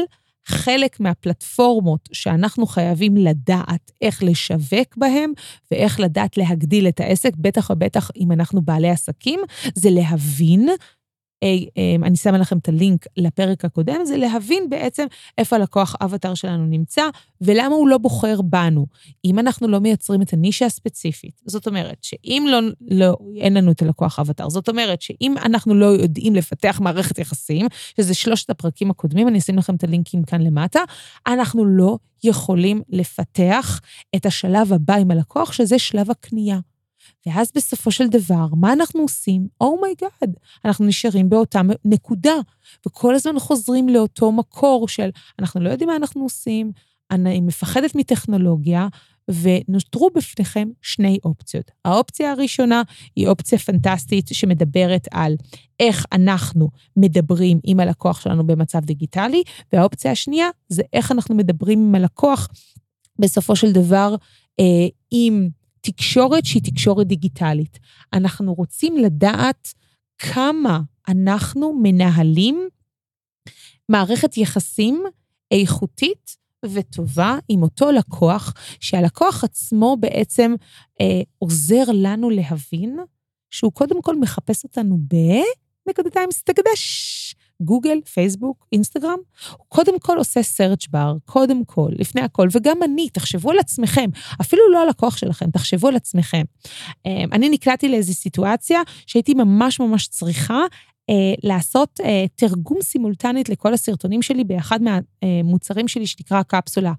חלק 0.46 1.00
מהפלטפורמות 1.00 2.08
שאנחנו 2.12 2.66
חייבים 2.66 3.16
לדעת 3.16 3.90
איך 4.00 4.22
לשווק 4.22 4.96
בהם 4.96 5.32
ואיך 5.70 6.00
לדעת 6.00 6.36
להגדיל 6.36 6.88
את 6.88 7.00
העסק, 7.00 7.32
בטח 7.36 7.70
ובטח 7.70 8.10
אם 8.16 8.32
אנחנו 8.32 8.62
בעלי 8.62 8.90
עסקים, 8.90 9.40
זה 9.74 9.90
להבין 9.90 10.68
אני 12.02 12.16
שמה 12.16 12.38
לכם 12.38 12.58
את 12.58 12.68
הלינק 12.68 13.06
לפרק 13.16 13.64
הקודם, 13.64 14.04
זה 14.04 14.16
להבין 14.16 14.70
בעצם 14.70 15.06
איפה 15.38 15.56
הלקוח 15.56 15.96
אבטר 16.00 16.34
שלנו 16.34 16.66
נמצא 16.66 17.02
ולמה 17.40 17.74
הוא 17.74 17.88
לא 17.88 17.98
בוחר 17.98 18.42
בנו. 18.42 18.86
אם 19.24 19.38
אנחנו 19.38 19.68
לא 19.68 19.80
מייצרים 19.80 20.22
את 20.22 20.32
הנישה 20.32 20.66
הספציפית, 20.66 21.40
זאת 21.46 21.66
אומרת 21.66 21.98
שאם 22.02 22.46
לא, 22.50 22.58
לא, 22.80 23.16
אין 23.36 23.54
לנו 23.54 23.72
את 23.72 23.82
הלקוח 23.82 24.18
אבטר, 24.18 24.48
זאת 24.48 24.68
אומרת 24.68 25.02
שאם 25.02 25.34
אנחנו 25.44 25.74
לא 25.74 25.86
יודעים 25.86 26.34
לפתח 26.34 26.80
מערכת 26.82 27.18
יחסים, 27.18 27.66
שזה 27.96 28.14
שלושת 28.14 28.50
הפרקים 28.50 28.90
הקודמים, 28.90 29.28
אני 29.28 29.38
אשים 29.38 29.58
לכם 29.58 29.74
את 29.74 29.84
הלינקים 29.84 30.22
כאן 30.22 30.42
למטה, 30.42 30.80
אנחנו 31.26 31.64
לא 31.64 31.98
יכולים 32.24 32.82
לפתח 32.88 33.80
את 34.16 34.26
השלב 34.26 34.72
הבא 34.72 34.94
עם 34.94 35.10
הלקוח, 35.10 35.52
שזה 35.52 35.78
שלב 35.78 36.10
הקנייה. 36.10 36.58
ואז 37.26 37.50
בסופו 37.54 37.90
של 37.90 38.08
דבר, 38.08 38.46
מה 38.56 38.72
אנחנו 38.72 39.00
עושים? 39.00 39.46
oh 39.60 39.73
my 39.73 39.85
god, 39.85 40.10
oh 40.22 40.60
אנחנו 40.64 40.86
נשארים 40.86 41.28
באותה 41.28 41.60
נקודה, 41.84 42.34
וכל 42.86 43.14
הזמן 43.14 43.38
חוזרים 43.38 43.88
לאותו 43.88 44.32
מקור 44.32 44.88
של 44.88 45.10
אנחנו 45.38 45.60
לא 45.60 45.70
יודעים 45.70 45.88
מה 45.88 45.96
אנחנו 45.96 46.22
עושים, 46.22 46.72
אני 47.10 47.40
מפחדת 47.40 47.94
מטכנולוגיה, 47.94 48.88
ונותרו 49.28 50.10
בפניכם 50.14 50.68
שני 50.82 51.18
אופציות. 51.24 51.70
האופציה 51.84 52.30
הראשונה 52.30 52.82
היא 53.16 53.28
אופציה 53.28 53.58
פנטסטית 53.58 54.28
שמדברת 54.32 55.08
על 55.10 55.36
איך 55.80 56.06
אנחנו 56.12 56.68
מדברים 56.96 57.60
עם 57.64 57.80
הלקוח 57.80 58.20
שלנו 58.20 58.46
במצב 58.46 58.80
דיגיטלי, 58.80 59.42
והאופציה 59.72 60.10
השנייה 60.10 60.48
זה 60.68 60.82
איך 60.92 61.12
אנחנו 61.12 61.34
מדברים 61.34 61.78
עם 61.78 61.94
הלקוח 61.94 62.48
בסופו 63.18 63.56
של 63.56 63.72
דבר 63.72 64.14
אה, 64.60 64.86
עם 65.10 65.48
תקשורת 65.84 66.46
שהיא 66.46 66.62
תקשורת 66.62 67.06
דיגיטלית. 67.06 67.78
אנחנו 68.12 68.54
רוצים 68.54 68.96
לדעת 68.96 69.74
כמה 70.18 70.80
אנחנו 71.08 71.80
מנהלים 71.82 72.68
מערכת 73.88 74.36
יחסים 74.36 75.04
איכותית 75.50 76.36
וטובה 76.64 77.38
עם 77.48 77.62
אותו 77.62 77.90
לקוח, 77.92 78.54
שהלקוח 78.80 79.44
עצמו 79.44 79.96
בעצם 80.00 80.54
אה, 81.00 81.20
עוזר 81.38 81.84
לנו 81.92 82.30
להבין 82.30 82.98
שהוא 83.50 83.72
קודם 83.72 84.02
כל 84.02 84.20
מחפש 84.20 84.64
אותנו 84.64 84.98
ב... 84.98 85.16
נקודתיים 85.88 86.30
סטגדש. 86.30 87.34
גוגל, 87.60 88.00
פייסבוק, 88.12 88.66
אינסטגרם, 88.72 89.18
הוא 89.50 89.66
קודם 89.68 89.98
כל 89.98 90.18
עושה 90.18 90.40
search 90.40 90.86
bar, 90.94 91.18
קודם 91.24 91.64
כל, 91.64 91.88
לפני 91.98 92.20
הכל, 92.20 92.48
וגם 92.52 92.82
אני, 92.82 93.08
תחשבו 93.08 93.50
על 93.50 93.58
עצמכם, 93.58 94.10
אפילו 94.40 94.62
לא 94.72 94.82
על 94.82 94.88
הכוח 94.88 95.16
שלכם, 95.16 95.50
תחשבו 95.50 95.88
על 95.88 95.96
עצמכם. 95.96 96.42
אמ, 97.06 97.28
אני 97.32 97.48
נקלעתי 97.48 97.88
לאיזו 97.88 98.14
סיטואציה 98.14 98.80
שהייתי 99.06 99.34
ממש 99.34 99.80
ממש 99.80 100.06
צריכה 100.06 100.60
אה, 101.10 101.34
לעשות 101.42 102.00
אה, 102.04 102.24
תרגום 102.34 102.82
סימולטנית 102.82 103.48
לכל 103.48 103.74
הסרטונים 103.74 104.22
שלי 104.22 104.44
באחד 104.44 104.80
מהמוצרים 104.82 105.88
שלי 105.88 106.06
שנקרא 106.06 106.42
קפסולה. 106.42 106.92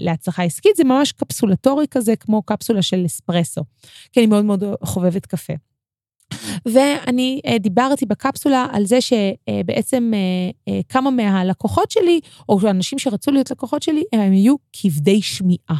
להצלחה 0.00 0.42
עסקית, 0.42 0.76
זה 0.76 0.84
ממש 0.84 1.12
קפסולטורי 1.12 1.86
כזה, 1.90 2.16
כמו 2.16 2.42
קפסולה 2.42 2.82
של 2.82 3.02
אספרסו, 3.06 3.62
כי 4.12 4.20
אני 4.20 4.26
מאוד 4.26 4.44
מאוד 4.44 4.64
חובבת 4.84 5.26
קפה. 5.26 5.52
ואני 6.66 7.40
uh, 7.46 7.58
דיברתי 7.58 8.06
בקפסולה 8.06 8.66
על 8.72 8.86
זה 8.86 8.98
שבעצם 9.00 10.12
uh, 10.14 10.70
uh, 10.70 10.72
כמה 10.88 11.10
מהלקוחות 11.10 11.90
שלי, 11.90 12.20
או 12.48 12.58
האנשים 12.62 12.98
שרצו 12.98 13.30
להיות 13.30 13.50
לקוחות 13.50 13.82
שלי, 13.82 14.02
הם 14.12 14.32
היו 14.32 14.54
כבדי 14.72 15.22
שמיעה. 15.22 15.76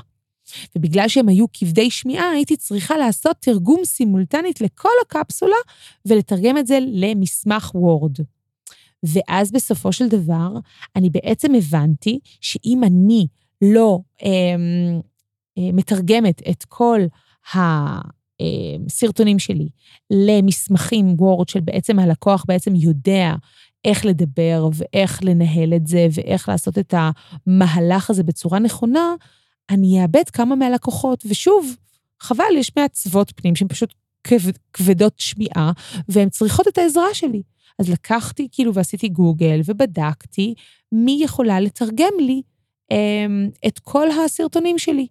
ובגלל 0.76 1.08
שהם 1.08 1.28
היו 1.28 1.46
כבדי 1.52 1.90
שמיעה, 1.90 2.30
הייתי 2.30 2.56
צריכה 2.56 2.96
לעשות 2.96 3.36
תרגום 3.40 3.84
סימולטנית 3.84 4.60
לכל 4.60 4.88
הקפסולה 5.02 5.56
ולתרגם 6.06 6.58
את 6.58 6.66
זה 6.66 6.78
למסמך 6.82 7.70
וורד. 7.74 8.16
ואז 9.02 9.52
בסופו 9.52 9.92
של 9.92 10.08
דבר, 10.08 10.48
אני 10.96 11.10
בעצם 11.10 11.54
הבנתי 11.54 12.18
שאם 12.40 12.84
אני 12.84 13.26
לא 13.62 13.98
אה, 14.22 14.28
אה, 15.58 15.72
מתרגמת 15.72 16.42
את 16.50 16.64
כל 16.68 17.00
ה... 17.54 17.58
הסרטונים 18.86 19.38
שלי 19.38 19.68
למסמכים 20.10 21.14
וורד 21.18 21.48
של 21.48 21.60
בעצם 21.60 21.98
הלקוח 21.98 22.44
בעצם 22.48 22.74
יודע 22.74 23.34
איך 23.84 24.06
לדבר 24.06 24.68
ואיך 24.74 25.24
לנהל 25.24 25.74
את 25.74 25.86
זה 25.86 26.06
ואיך 26.12 26.48
לעשות 26.48 26.78
את 26.78 26.94
המהלך 26.96 28.10
הזה 28.10 28.22
בצורה 28.22 28.58
נכונה, 28.58 29.14
אני 29.70 30.02
אאבד 30.02 30.30
כמה 30.32 30.54
מהלקוחות. 30.54 31.24
ושוב, 31.28 31.76
חבל, 32.20 32.56
יש 32.56 32.72
מעצבות 32.76 33.32
פנים 33.36 33.56
שהן 33.56 33.68
פשוט 33.68 33.94
כבד, 34.24 34.52
כבדות 34.72 35.14
שמיעה, 35.16 35.72
והן 36.08 36.28
צריכות 36.28 36.68
את 36.68 36.78
העזרה 36.78 37.14
שלי. 37.14 37.42
אז 37.78 37.88
לקחתי 37.88 38.48
כאילו 38.52 38.74
ועשיתי 38.74 39.08
גוגל 39.08 39.60
ובדקתי 39.64 40.54
מי 40.92 41.20
יכולה 41.22 41.60
לתרגם 41.60 42.12
לי 42.20 42.42
אמ, 42.90 43.48
את 43.66 43.78
כל 43.78 44.08
הסרטונים 44.10 44.78
שלי. 44.78 45.06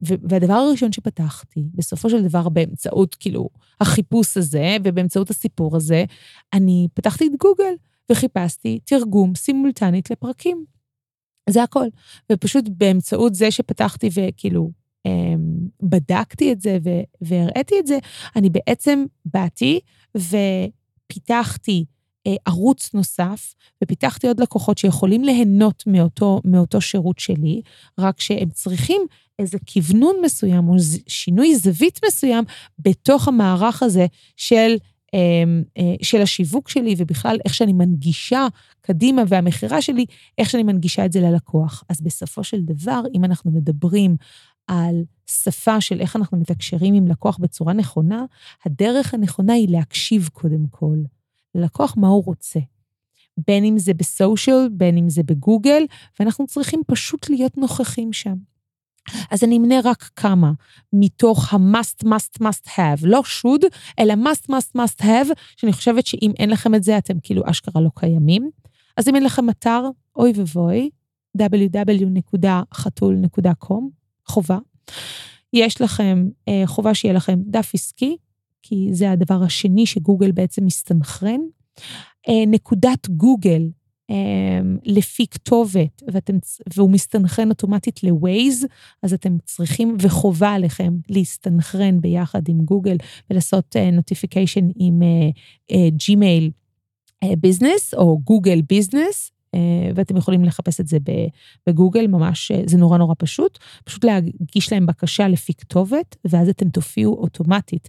והדבר 0.00 0.54
הראשון 0.54 0.92
שפתחתי, 0.92 1.64
בסופו 1.74 2.10
של 2.10 2.22
דבר 2.22 2.48
באמצעות 2.48 3.14
כאילו 3.14 3.48
החיפוש 3.80 4.36
הזה 4.36 4.76
ובאמצעות 4.84 5.30
הסיפור 5.30 5.76
הזה, 5.76 6.04
אני 6.52 6.88
פתחתי 6.94 7.26
את 7.26 7.32
גוגל 7.40 7.74
וחיפשתי 8.10 8.78
תרגום 8.84 9.34
סימולטנית 9.34 10.10
לפרקים. 10.10 10.64
זה 11.50 11.62
הכל. 11.62 11.86
ופשוט 12.32 12.64
באמצעות 12.68 13.34
זה 13.34 13.50
שפתחתי 13.50 14.08
וכאילו 14.14 14.70
אמ, 15.06 15.68
בדקתי 15.82 16.52
את 16.52 16.60
זה 16.60 16.78
והראיתי 17.20 17.74
את 17.80 17.86
זה, 17.86 17.98
אני 18.36 18.50
בעצם 18.50 19.04
באתי 19.24 19.80
ופיתחתי 20.16 21.84
ערוץ 22.44 22.94
נוסף, 22.94 23.54
ופיתחתי 23.84 24.28
עוד 24.28 24.40
לקוחות 24.40 24.78
שיכולים 24.78 25.24
ליהנות 25.24 25.82
מאותו, 25.86 26.40
מאותו 26.44 26.80
שירות 26.80 27.18
שלי, 27.18 27.62
רק 27.98 28.20
שהם 28.20 28.50
צריכים 28.50 29.02
איזה 29.38 29.58
כוונון 29.72 30.16
מסוים 30.24 30.68
או 30.68 30.74
שינוי 31.06 31.56
זווית 31.56 32.00
מסוים 32.06 32.44
בתוך 32.78 33.28
המערך 33.28 33.82
הזה 33.82 34.06
של, 34.36 34.76
אמ, 35.14 35.62
אה, 35.78 35.94
של 36.02 36.22
השיווק 36.22 36.68
שלי, 36.68 36.94
ובכלל 36.98 37.36
איך 37.44 37.54
שאני 37.54 37.72
מנגישה 37.72 38.46
קדימה, 38.80 39.22
והמכירה 39.28 39.82
שלי, 39.82 40.06
איך 40.38 40.50
שאני 40.50 40.62
מנגישה 40.62 41.04
את 41.04 41.12
זה 41.12 41.20
ללקוח. 41.20 41.84
אז 41.88 42.00
בסופו 42.00 42.44
של 42.44 42.60
דבר, 42.60 43.02
אם 43.14 43.24
אנחנו 43.24 43.50
מדברים 43.50 44.16
על 44.66 45.04
שפה 45.26 45.80
של 45.80 46.00
איך 46.00 46.16
אנחנו 46.16 46.38
מתקשרים 46.38 46.94
עם 46.94 47.08
לקוח 47.08 47.38
בצורה 47.38 47.72
נכונה, 47.72 48.24
הדרך 48.66 49.14
הנכונה 49.14 49.52
היא 49.52 49.68
להקשיב 49.68 50.28
קודם 50.32 50.66
כל. 50.70 50.96
ללקוח 51.56 51.94
מה 51.96 52.08
הוא 52.08 52.24
רוצה. 52.24 52.60
בין 53.46 53.64
אם 53.64 53.78
זה 53.78 53.94
בסושיאל, 53.94 54.68
בין 54.72 54.96
אם 54.96 55.08
זה 55.08 55.22
בגוגל, 55.22 55.82
ואנחנו 56.20 56.46
צריכים 56.46 56.82
פשוט 56.86 57.30
להיות 57.30 57.58
נוכחים 57.58 58.12
שם. 58.12 58.34
אז 59.30 59.44
אני 59.44 59.56
אמנה 59.56 59.74
רק 59.84 60.10
כמה 60.16 60.52
מתוך 60.92 61.54
ה-must, 61.54 62.04
must, 62.04 62.42
must 62.42 62.68
have, 62.68 63.00
לא 63.02 63.20
should, 63.20 63.66
אלא 63.98 64.14
must, 64.14 64.50
must, 64.50 64.76
must 64.76 65.02
have, 65.02 65.28
שאני 65.56 65.72
חושבת 65.72 66.06
שאם 66.06 66.32
אין 66.38 66.50
לכם 66.50 66.74
את 66.74 66.82
זה, 66.82 66.98
אתם 66.98 67.14
כאילו 67.22 67.42
אשכרה 67.50 67.82
לא 67.82 67.90
קיימים. 67.94 68.50
אז 68.96 69.08
אם 69.08 69.14
אין 69.14 69.24
לכם 69.24 69.50
אתר, 69.50 69.82
אוי 70.16 70.32
ובוי, 70.36 70.90
www.חתול.com, 71.38 73.82
חובה. 74.26 74.58
יש 75.52 75.80
לכם 75.80 76.28
אה, 76.48 76.62
חובה 76.66 76.94
שיהיה 76.94 77.14
לכם 77.14 77.38
דף 77.46 77.70
עסקי, 77.74 78.16
כי 78.68 78.88
זה 78.92 79.10
הדבר 79.10 79.42
השני 79.42 79.86
שגוגל 79.86 80.32
בעצם 80.32 80.64
מסתנכרן. 80.64 81.40
אה, 82.28 82.46
נקודת 82.46 83.08
גוגל 83.08 83.62
אה, 84.10 84.60
לפי 84.84 85.26
כתובת, 85.26 86.02
ואתם, 86.12 86.36
והוא 86.74 86.90
מסתנכרן 86.90 87.48
אוטומטית 87.50 88.02
ל-Waze, 88.02 88.66
אז 89.02 89.12
אתם 89.12 89.36
צריכים, 89.44 89.96
וחובה 90.00 90.52
עליכם 90.52 90.96
להסתנכרן 91.08 92.00
ביחד 92.00 92.48
עם 92.48 92.60
גוגל 92.64 92.96
ולעשות 93.30 93.76
notification 93.92 94.68
uh, 94.68 94.72
עם 94.76 95.00
ג'ימייל 95.88 96.50
Business 97.24 97.94
או 97.94 98.18
גוגל 98.18 98.60
Business, 98.68 99.30
אה, 99.30 99.35
ואתם 99.94 100.16
יכולים 100.16 100.44
לחפש 100.44 100.80
את 100.80 100.86
זה 100.86 100.98
בגוגל, 101.66 102.06
ממש, 102.06 102.50
אה, 102.50 102.62
זה 102.66 102.78
נורא 102.78 102.98
נורא 102.98 103.14
פשוט. 103.18 103.58
פשוט 103.84 104.04
להגיש 104.04 104.72
להם 104.72 104.86
בקשה 104.86 105.28
לפי 105.28 105.54
כתובת, 105.54 106.16
ואז 106.24 106.48
אתם 106.48 106.68
תופיעו 106.68 107.14
אוטומטית 107.14 107.88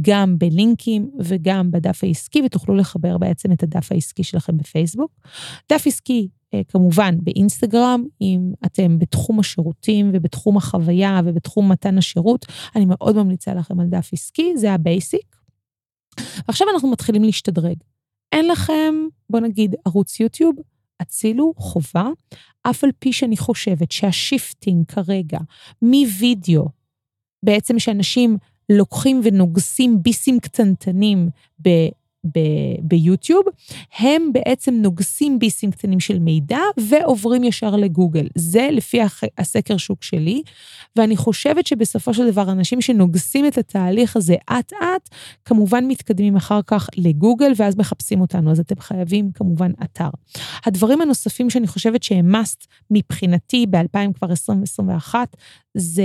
גם 0.00 0.38
בלינקים 0.38 1.10
וגם 1.18 1.70
בדף 1.70 2.04
העסקי, 2.04 2.42
ותוכלו 2.46 2.74
לחבר 2.74 3.18
בעצם 3.18 3.52
את 3.52 3.62
הדף 3.62 3.92
העסקי 3.92 4.24
שלכם 4.24 4.56
בפייסבוק. 4.56 5.10
דף 5.72 5.86
עסקי 5.86 6.28
אה, 6.54 6.60
כמובן 6.68 7.14
באינסטגרם, 7.22 8.04
אם 8.20 8.52
אתם 8.66 8.98
בתחום 8.98 9.40
השירותים 9.40 10.10
ובתחום 10.12 10.56
החוויה 10.56 11.20
ובתחום 11.24 11.72
מתן 11.72 11.98
השירות, 11.98 12.46
אני 12.76 12.84
מאוד 12.88 13.16
ממליצה 13.16 13.54
לכם 13.54 13.80
על 13.80 13.86
דף 13.86 14.10
עסקי, 14.12 14.56
זה 14.56 14.72
ה 14.72 14.81
basic. 14.81 15.36
ועכשיו 16.48 16.66
אנחנו 16.74 16.90
מתחילים 16.90 17.24
להשתדרג. 17.24 17.76
אין 18.32 18.48
לכם, 18.48 18.94
בוא 19.30 19.40
נגיד, 19.40 19.74
ערוץ 19.84 20.20
יוטיוב, 20.20 20.54
הצילו 21.00 21.52
חובה, 21.56 22.08
אף 22.62 22.84
על 22.84 22.90
פי 22.98 23.12
שאני 23.12 23.36
חושבת 23.36 23.92
שה 23.92 24.18
shifting 24.18 24.86
כרגע 24.86 25.38
מווידאו, 25.82 26.68
בעצם 27.44 27.78
שאנשים 27.78 28.36
לוקחים 28.68 29.20
ונוגסים 29.24 30.02
ביסים 30.02 30.40
קטנטנים. 30.40 31.28
ביוטיוב, 32.82 33.42
הם 33.98 34.32
בעצם 34.32 34.74
נוגסים 34.74 35.38
ביסים 35.38 35.70
קטנים 35.70 36.00
של 36.00 36.18
מידע 36.18 36.58
ועוברים 36.76 37.44
ישר 37.44 37.76
לגוגל. 37.76 38.28
זה 38.34 38.68
לפי 38.72 38.98
הסקר 39.38 39.76
שוק 39.76 40.02
שלי, 40.02 40.42
ואני 40.96 41.16
חושבת 41.16 41.66
שבסופו 41.66 42.14
של 42.14 42.30
דבר 42.30 42.52
אנשים 42.52 42.80
שנוגסים 42.80 43.46
את 43.46 43.58
התהליך 43.58 44.16
הזה 44.16 44.36
אט-אט, 44.44 45.08
כמובן 45.44 45.84
מתקדמים 45.88 46.36
אחר 46.36 46.60
כך 46.66 46.88
לגוגל 46.96 47.52
ואז 47.56 47.76
מחפשים 47.76 48.20
אותנו, 48.20 48.50
אז 48.50 48.60
אתם 48.60 48.80
חייבים 48.80 49.32
כמובן 49.32 49.72
אתר. 49.82 50.10
הדברים 50.66 51.00
הנוספים 51.00 51.50
שאני 51.50 51.66
חושבת 51.66 52.02
שהם 52.02 52.34
must 52.34 52.66
מבחינתי 52.90 53.66
ב-2021, 53.66 55.14
זה 55.74 56.04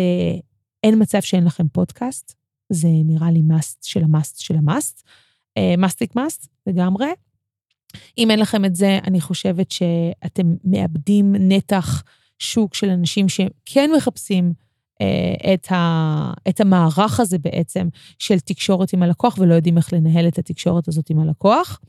אין 0.84 1.02
מצב 1.02 1.22
שאין 1.22 1.44
לכם 1.44 1.68
פודקאסט, 1.68 2.36
זה 2.70 2.88
נראה 3.06 3.32
לי 3.32 3.42
must 3.50 3.78
של 3.82 4.04
המאסט 4.04 4.40
של 4.40 4.56
המאסט. 4.56 5.04
מסטיק 5.78 6.16
מאסט 6.16 6.48
לגמרי. 6.68 7.08
אם 8.18 8.32
אין 8.32 8.40
לכם 8.40 8.66
את 8.66 8.76
זה, 8.76 9.00
אני 9.04 9.22
חושבת 9.22 9.72
שאתם 9.72 10.56
מאבדים 10.64 11.36
נתח 11.40 12.04
שוק 12.40 12.76
של 12.76 12.90
אנשים 12.90 13.30
שכן 13.30 13.92
מחפשים 13.98 14.54
אה, 15.02 15.54
את, 15.54 15.72
ה, 15.72 16.34
את 16.50 16.62
המערך 16.62 17.20
הזה 17.20 17.38
בעצם 17.38 17.88
של 18.20 18.40
תקשורת 18.40 18.94
עם 18.94 19.04
הלקוח 19.04 19.38
ולא 19.38 19.54
יודעים 19.54 19.78
איך 19.78 19.94
לנהל 19.94 20.28
את 20.28 20.38
התקשורת 20.38 20.88
הזאת 20.88 21.10
עם 21.10 21.20
הלקוח. 21.20 21.80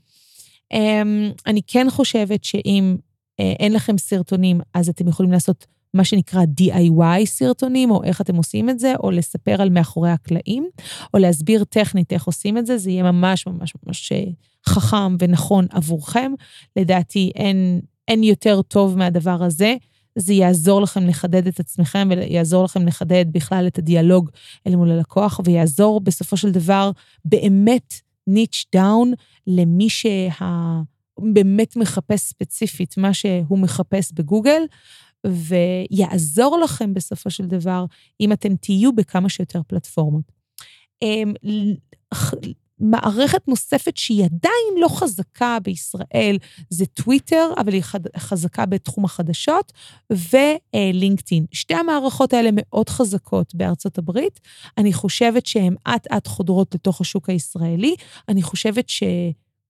אה, 0.72 1.02
אני 1.46 1.60
כן 1.66 1.86
חושבת 1.90 2.44
שאם 2.44 2.96
אה, 3.40 3.52
אין 3.58 3.72
לכם 3.72 3.98
סרטונים, 3.98 4.60
אז 4.74 4.88
אתם 4.88 5.08
יכולים 5.08 5.32
לעשות 5.32 5.66
מה 5.94 6.04
שנקרא 6.04 6.42
DIY 6.60 7.24
סרטונים, 7.24 7.90
או 7.90 8.04
איך 8.04 8.20
אתם 8.20 8.36
עושים 8.36 8.70
את 8.70 8.78
זה, 8.78 8.94
או 9.02 9.10
לספר 9.10 9.62
על 9.62 9.70
מאחורי 9.70 10.10
הקלעים, 10.10 10.68
או 11.14 11.18
להסביר 11.18 11.64
טכנית 11.64 12.12
איך 12.12 12.24
עושים 12.24 12.58
את 12.58 12.66
זה, 12.66 12.78
זה 12.78 12.90
יהיה 12.90 13.02
ממש 13.02 13.46
ממש 13.46 13.72
ממש 13.86 14.12
אה, 14.12 14.24
חכם 14.68 15.16
ונכון 15.18 15.66
עבורכם. 15.70 16.32
לדעתי 16.76 17.32
אין, 17.34 17.80
אין 18.08 18.22
יותר 18.22 18.62
טוב 18.62 18.98
מהדבר 18.98 19.42
הזה. 19.44 19.76
זה 20.18 20.32
יעזור 20.32 20.82
לכם 20.82 21.06
לחדד 21.06 21.46
את 21.46 21.60
עצמכם 21.60 22.08
ויעזור 22.10 22.64
לכם 22.64 22.86
לחדד 22.86 23.24
בכלל 23.32 23.66
את 23.66 23.78
הדיאלוג 23.78 24.30
אל 24.66 24.76
מול 24.76 24.90
הלקוח, 24.90 25.40
ויעזור 25.44 26.00
בסופו 26.00 26.36
של 26.36 26.50
דבר 26.50 26.90
באמת 27.24 27.94
ניץ' 28.26 28.64
דאון 28.72 29.12
למי 29.46 29.88
שבאמת 29.90 31.76
מחפש 31.76 32.20
ספציפית 32.20 32.96
מה 32.96 33.14
שהוא 33.14 33.58
מחפש 33.58 34.12
בגוגל, 34.12 34.62
ויעזור 35.26 36.58
לכם 36.64 36.94
בסופו 36.94 37.30
של 37.30 37.46
דבר 37.46 37.84
אם 38.20 38.32
אתם 38.32 38.56
תהיו 38.56 38.92
בכמה 38.92 39.28
שיותר 39.28 39.60
פלטפורמות. 39.66 40.32
אמ, 41.02 41.32
מערכת 42.78 43.48
נוספת 43.48 43.96
שהיא 43.96 44.24
עדיין 44.24 44.80
לא 44.80 44.88
חזקה 44.88 45.58
בישראל 45.62 46.38
זה 46.70 46.86
טוויטר, 46.86 47.50
אבל 47.56 47.72
היא 47.72 47.82
חזקה 48.16 48.66
בתחום 48.66 49.04
החדשות, 49.04 49.72
ולינקדאין. 50.10 51.46
שתי 51.52 51.74
המערכות 51.74 52.32
האלה 52.32 52.50
מאוד 52.52 52.88
חזקות 52.88 53.54
בארצות 53.54 53.98
הברית. 53.98 54.40
אני 54.78 54.92
חושבת 54.92 55.46
שהן 55.46 55.74
אט-אט 55.88 56.26
חודרות 56.26 56.74
לתוך 56.74 57.00
השוק 57.00 57.30
הישראלי. 57.30 57.94
אני 58.28 58.42
חושבת 58.42 58.88
ש... 58.88 59.02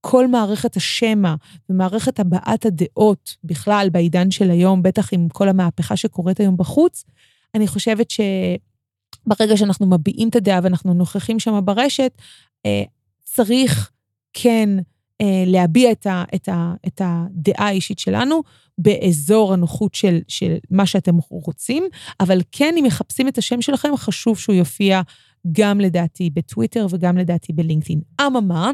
כל 0.07 0.27
מערכת 0.27 0.75
השמע 0.75 1.35
ומערכת 1.69 2.19
הבעת 2.19 2.65
הדעות 2.65 3.35
בכלל 3.43 3.87
בעידן 3.91 4.31
של 4.31 4.51
היום, 4.51 4.83
בטח 4.83 5.13
עם 5.13 5.29
כל 5.29 5.49
המהפכה 5.49 5.97
שקורית 5.97 6.39
היום 6.39 6.57
בחוץ, 6.57 7.03
אני 7.55 7.67
חושבת 7.67 8.07
שברגע 8.11 9.57
שאנחנו 9.57 9.85
מביעים 9.85 10.29
את 10.29 10.35
הדעה 10.35 10.59
ואנחנו 10.63 10.93
נוכחים 10.93 11.39
שם 11.39 11.59
ברשת, 11.63 12.11
אה, 12.65 12.83
צריך 13.23 13.91
כן 14.33 14.69
אה, 15.21 15.43
להביע 15.45 15.91
את, 15.91 16.05
ה, 16.05 16.23
את, 16.35 16.49
ה, 16.49 16.73
את 16.87 17.01
הדעה 17.05 17.67
האישית 17.67 17.99
שלנו 17.99 18.41
באזור 18.77 19.53
הנוחות 19.53 19.95
של, 19.95 20.19
של 20.27 20.55
מה 20.71 20.85
שאתם 20.85 21.15
רוצים, 21.29 21.83
אבל 22.19 22.41
כן, 22.51 22.75
אם 22.79 22.83
מחפשים 22.83 23.27
את 23.27 23.37
השם 23.37 23.61
שלכם, 23.61 23.97
חשוב 23.97 24.39
שהוא 24.39 24.55
יופיע 24.55 25.01
גם 25.51 25.79
לדעתי 25.79 26.29
בטוויטר 26.29 26.87
וגם 26.89 27.17
לדעתי 27.17 27.53
בלינקדאין. 27.53 28.01
אממה, 28.21 28.71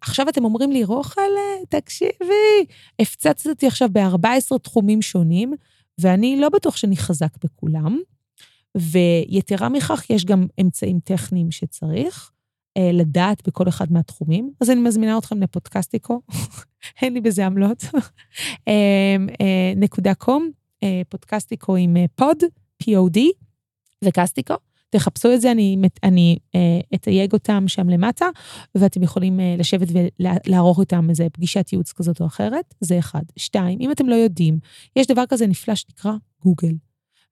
עכשיו 0.00 0.28
אתם 0.28 0.44
אומרים 0.44 0.72
לי, 0.72 0.84
רוחלה, 0.84 1.24
תקשיבי, 1.68 2.64
הפצצת 3.00 3.46
אותי 3.46 3.66
עכשיו 3.66 3.88
ב-14 3.92 4.58
תחומים 4.62 5.02
שונים, 5.02 5.54
ואני 5.98 6.40
לא 6.40 6.48
בטוח 6.48 6.76
שאני 6.76 6.96
חזק 6.96 7.44
בכולם. 7.44 7.98
ויתרה 8.76 9.68
מכך, 9.68 10.10
יש 10.10 10.24
גם 10.24 10.46
אמצעים 10.60 11.00
טכניים 11.04 11.50
שצריך. 11.50 12.30
אה, 12.76 12.90
לדעת 12.92 13.48
בכל 13.48 13.68
אחד 13.68 13.92
מהתחומים, 13.92 14.52
אז 14.60 14.70
אני 14.70 14.80
מזמינה 14.80 15.18
אתכם 15.18 15.42
לפודקסטיקו, 15.42 16.20
אין 17.02 17.14
לי 17.14 17.20
בזה 17.20 17.46
עמלות, 17.46 17.84
אה, 18.68 19.16
אה, 19.40 19.72
נקודה 19.76 20.14
קום, 20.14 20.50
אה, 20.82 21.02
פודקסטיקו 21.08 21.76
עם 21.76 21.96
פוד, 22.14 22.38
P-O-D, 22.82 23.18
וקסטיקו. 24.04 24.54
תחפשו 24.90 25.32
את 25.34 25.40
זה, 25.40 25.52
אני, 25.52 25.76
אני 26.02 26.38
אה, 26.54 26.80
אתייג 26.94 27.32
אותם 27.32 27.64
שם 27.66 27.88
למטה, 27.88 28.26
ואתם 28.74 29.02
יכולים 29.02 29.40
אה, 29.40 29.54
לשבת 29.58 29.88
ולערוך 29.92 30.80
איתם 30.80 31.10
איזה 31.10 31.26
פגישת 31.32 31.72
ייעוץ 31.72 31.92
כזאת 31.92 32.20
או 32.20 32.26
אחרת, 32.26 32.74
זה 32.80 32.98
אחד. 32.98 33.22
שתיים, 33.36 33.78
אם 33.80 33.90
אתם 33.92 34.08
לא 34.08 34.14
יודעים, 34.14 34.58
יש 34.96 35.06
דבר 35.06 35.24
כזה 35.28 35.46
נפלא 35.46 35.74
שנקרא 35.74 36.12
גוגל. 36.42 36.74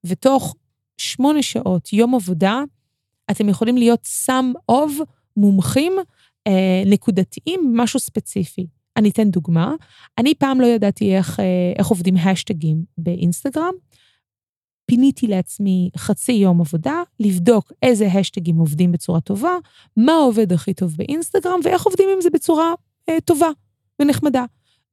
ותוך 0.07 0.57
שמונה 0.99 1.43
שעות, 1.43 1.93
יום 1.93 2.15
עבודה, 2.15 2.63
אתם 3.31 3.49
יכולים 3.49 3.77
להיות 3.77 4.01
סם 4.05 4.53
אוב 4.69 4.99
מומחים 5.37 5.93
אה, 6.47 6.83
נקודתיים 6.87 7.61
במשהו 7.73 8.01
ספציפי. 8.01 8.67
אני 8.97 9.11
אתן 9.11 9.31
דוגמה. 9.31 9.75
אני 10.19 10.35
פעם 10.35 10.61
לא 10.61 10.67
ידעתי 10.67 11.17
איך, 11.17 11.41
אה, 11.41 11.45
איך 11.79 11.87
עובדים 11.87 12.17
השטגים 12.17 12.85
באינסטגרם. 12.99 13.75
פיניתי 14.87 15.27
לעצמי 15.27 15.91
חצי 15.97 16.33
יום 16.33 16.61
עבודה, 16.61 17.03
לבדוק 17.21 17.73
איזה 17.83 18.07
השטגים 18.07 18.57
עובדים 18.57 18.93
בצורה 18.93 19.21
טובה, 19.21 19.57
מה 19.97 20.13
עובד 20.13 20.53
הכי 20.53 20.75
טוב 20.75 20.95
באינסטגרם 20.97 21.61
ואיך 21.65 21.83
עובדים 21.83 22.09
עם 22.15 22.21
זה 22.21 22.31
בצורה 22.31 22.75
אה, 23.09 23.21
טובה 23.21 23.49
ונחמדה. 24.03 24.45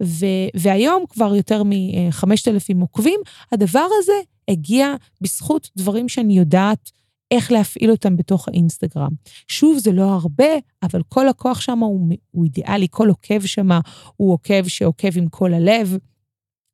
ו- 0.03 0.47
והיום 0.55 1.03
כבר 1.09 1.35
יותר 1.35 1.63
מ-5,000 1.63 2.81
עוקבים, 2.81 3.19
הדבר 3.51 3.87
הזה 3.99 4.13
הגיע 4.47 4.95
בזכות 5.21 5.69
דברים 5.77 6.09
שאני 6.09 6.37
יודעת 6.37 6.91
איך 7.31 7.51
להפעיל 7.51 7.91
אותם 7.91 8.17
בתוך 8.17 8.47
האינסטגרם. 8.47 9.11
שוב, 9.47 9.77
זה 9.77 9.91
לא 9.91 10.03
הרבה, 10.03 10.53
אבל 10.83 11.01
כל 11.09 11.25
לקוח 11.29 11.61
שם 11.61 11.79
הוא, 11.79 12.09
הוא 12.31 12.43
אידיאלי, 12.43 12.87
כל 12.91 13.09
עוקב 13.09 13.45
שם 13.45 13.69
הוא 14.15 14.33
עוקב 14.33 14.67
שעוקב 14.67 15.17
עם 15.17 15.29
כל 15.29 15.53
הלב. 15.53 15.97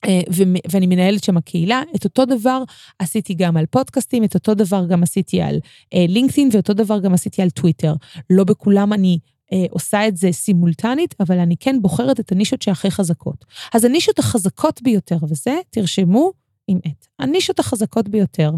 אה, 0.05 0.21
ואני 0.71 0.87
מנהלת 0.87 1.23
שם 1.23 1.39
קהילה, 1.39 1.81
את 1.95 2.05
אותו 2.05 2.25
דבר 2.25 2.63
עשיתי 2.99 3.33
גם 3.33 3.57
על 3.57 3.65
פודקאסטים, 3.65 4.23
את 4.23 4.35
אותו 4.35 4.53
דבר 4.53 4.85
גם 4.85 5.03
עשיתי 5.03 5.41
על 5.41 5.59
לינקדאין, 5.93 6.47
אה, 6.47 6.55
ואותו 6.55 6.73
דבר 6.73 6.99
גם 6.99 7.13
עשיתי 7.13 7.41
על 7.41 7.49
טוויטר. 7.49 7.93
לא 8.29 8.43
בכולם 8.43 8.93
אני 8.93 9.19
אה, 9.53 9.65
עושה 9.69 10.07
את 10.07 10.17
זה 10.17 10.31
סימולטנית, 10.31 11.15
אבל 11.19 11.39
אני 11.39 11.55
כן 11.59 11.81
בוחרת 11.81 12.19
את 12.19 12.31
הנישות 12.31 12.61
שהכי 12.61 12.91
חזקות. 12.91 13.45
אז 13.73 13.83
הנישות 13.83 14.19
החזקות 14.19 14.81
ביותר, 14.81 15.17
וזה, 15.29 15.59
תרשמו 15.69 16.31
עם 16.67 16.79
עט, 16.83 17.07
הנישות 17.19 17.59
החזקות 17.59 18.09
ביותר 18.09 18.51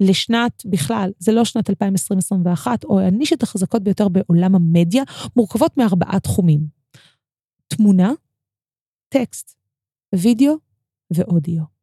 לשנת, 0.00 0.62
בכלל, 0.66 1.10
זה 1.18 1.32
לא 1.32 1.44
שנת 1.44 1.70
2020-2021, 1.70 2.66
או 2.84 3.00
הנישות 3.00 3.42
החזקות 3.42 3.82
ביותר 3.82 4.08
בעולם 4.08 4.54
המדיה, 4.54 5.02
מורכבות 5.36 5.76
מארבעה 5.76 6.20
תחומים. 6.20 6.60
תמונה, 7.68 8.12
טקסט, 9.08 9.56
וידאו 10.14 10.54
ואודיו. 11.10 11.74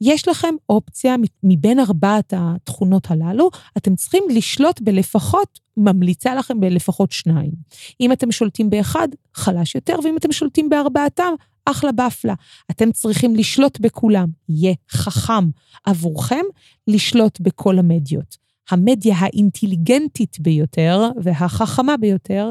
יש 0.00 0.28
לכם 0.28 0.54
אופציה 0.68 1.16
מבין 1.42 1.80
ארבעת 1.80 2.34
התכונות 2.36 3.10
הללו, 3.10 3.50
אתם 3.76 3.96
צריכים 3.96 4.24
לשלוט 4.30 4.80
בלפחות, 4.80 5.60
ממליצה 5.76 6.34
לכם 6.34 6.60
בלפחות 6.60 7.12
שניים. 7.12 7.52
אם 8.00 8.12
אתם 8.12 8.32
שולטים 8.32 8.70
באחד, 8.70 9.08
חלש 9.34 9.74
יותר, 9.74 9.96
ואם 10.04 10.16
אתם 10.16 10.32
שולטים 10.32 10.68
בארבעתם, 10.68 11.32
אחלה 11.64 11.92
באפלה. 11.92 12.34
אתם 12.70 12.92
צריכים 12.92 13.36
לשלוט 13.36 13.80
בכולם. 13.80 14.28
יהיה 14.48 14.74
חכם 14.90 15.50
עבורכם 15.84 16.44
לשלוט 16.88 17.40
בכל 17.40 17.78
המדיות. 17.78 18.36
המדיה 18.70 19.14
האינטליגנטית 19.18 20.40
ביותר 20.40 21.08
והחכמה 21.22 21.96
ביותר 21.96 22.50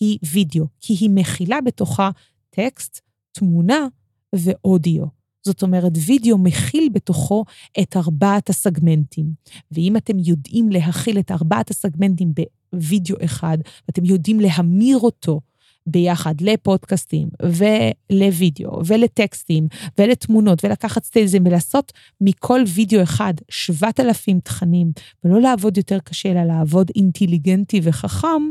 היא 0.00 0.18
וידאו, 0.32 0.66
כי 0.80 0.96
היא 1.00 1.10
מכילה 1.10 1.60
בתוכה 1.60 2.10
טקסט, 2.50 3.00
תמונה 3.32 3.86
ואודיו. 4.34 5.19
זאת 5.44 5.62
אומרת, 5.62 5.92
וידאו 6.06 6.38
מכיל 6.38 6.88
בתוכו 6.92 7.44
את 7.80 7.96
ארבעת 7.96 8.50
הסגמנטים. 8.50 9.32
ואם 9.72 9.96
אתם 9.96 10.18
יודעים 10.18 10.68
להכיל 10.68 11.18
את 11.18 11.30
ארבעת 11.30 11.70
הסגמנטים 11.70 12.32
בווידאו 12.72 13.16
אחד, 13.24 13.58
ואתם 13.88 14.04
יודעים 14.04 14.40
להמיר 14.40 14.98
אותו 14.98 15.40
ביחד 15.86 16.40
לפודקאסטים 16.40 17.28
ולוידאו 17.42 18.86
ולטקסטים 18.86 19.68
ולתמונות 19.98 20.64
ולקחת 20.64 21.04
סטיילזים 21.04 21.46
ולעשות 21.46 21.92
מכל 22.20 22.60
וידאו 22.74 23.02
אחד 23.02 23.34
7,000 23.48 24.40
תכנים 24.40 24.92
ולא 25.24 25.40
לעבוד 25.40 25.76
יותר 25.76 25.98
קשה 25.98 26.30
אלא 26.30 26.42
לעבוד 26.42 26.90
אינטליגנטי 26.96 27.80
וחכם, 27.82 28.42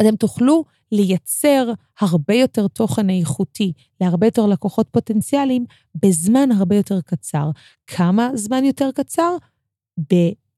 אתם 0.00 0.16
תוכלו 0.16 0.64
לייצר 0.92 1.72
הרבה 2.00 2.34
יותר 2.34 2.68
תוכן 2.68 3.10
איכותי 3.10 3.72
להרבה 4.00 4.26
יותר 4.26 4.46
לקוחות 4.46 4.88
פוטנציאליים 4.90 5.64
בזמן 5.94 6.52
הרבה 6.52 6.76
יותר 6.76 7.00
קצר. 7.00 7.50
כמה 7.86 8.30
זמן 8.34 8.64
יותר 8.64 8.90
קצר? 8.94 9.36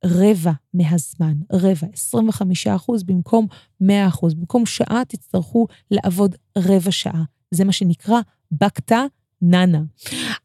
רבע 0.05 0.53
מהזמן, 0.75 1.35
רבע, 1.53 1.87
25 1.93 2.67
אחוז 2.67 3.03
במקום 3.03 3.47
100 3.81 4.09
אחוז. 4.09 4.35
במקום 4.35 4.67
שעה 4.67 5.03
תצטרכו 5.09 5.67
לעבוד 5.91 6.35
רבע 6.59 6.91
שעה. 6.91 7.25
זה 7.51 7.65
מה 7.65 7.73
שנקרא 7.73 8.21
בקתה 8.53 9.05
ננה. 9.43 9.83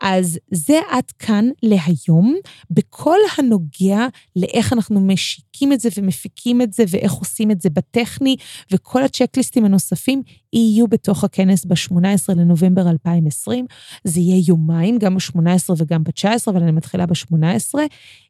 אז 0.01 0.39
זה 0.51 0.79
עד 0.89 1.11
כאן 1.19 1.49
להיום, 1.63 2.35
בכל 2.71 3.17
הנוגע 3.37 4.07
לאיך 4.35 4.73
אנחנו 4.73 5.01
משיקים 5.01 5.73
את 5.73 5.79
זה 5.79 5.89
ומפיקים 5.97 6.61
את 6.61 6.73
זה 6.73 6.83
ואיך 6.89 7.11
עושים 7.11 7.51
את 7.51 7.61
זה 7.61 7.69
בטכני, 7.69 8.35
וכל 8.71 9.03
הצ'קליסטים 9.03 9.65
הנוספים 9.65 10.23
יהיו 10.59 10.87
בתוך 10.87 11.23
הכנס 11.23 11.65
ב-18 11.65 12.35
לנובמבר 12.35 12.89
2020. 12.89 13.65
זה 14.03 14.19
יהיה 14.19 14.43
יומיים, 14.47 14.97
גם 14.97 15.15
ב-18 15.15 15.73
וגם 15.77 16.03
ב-19, 16.03 16.25
אבל 16.47 16.61
אני 16.61 16.71
מתחילה 16.71 17.05
ב-18. 17.05 17.79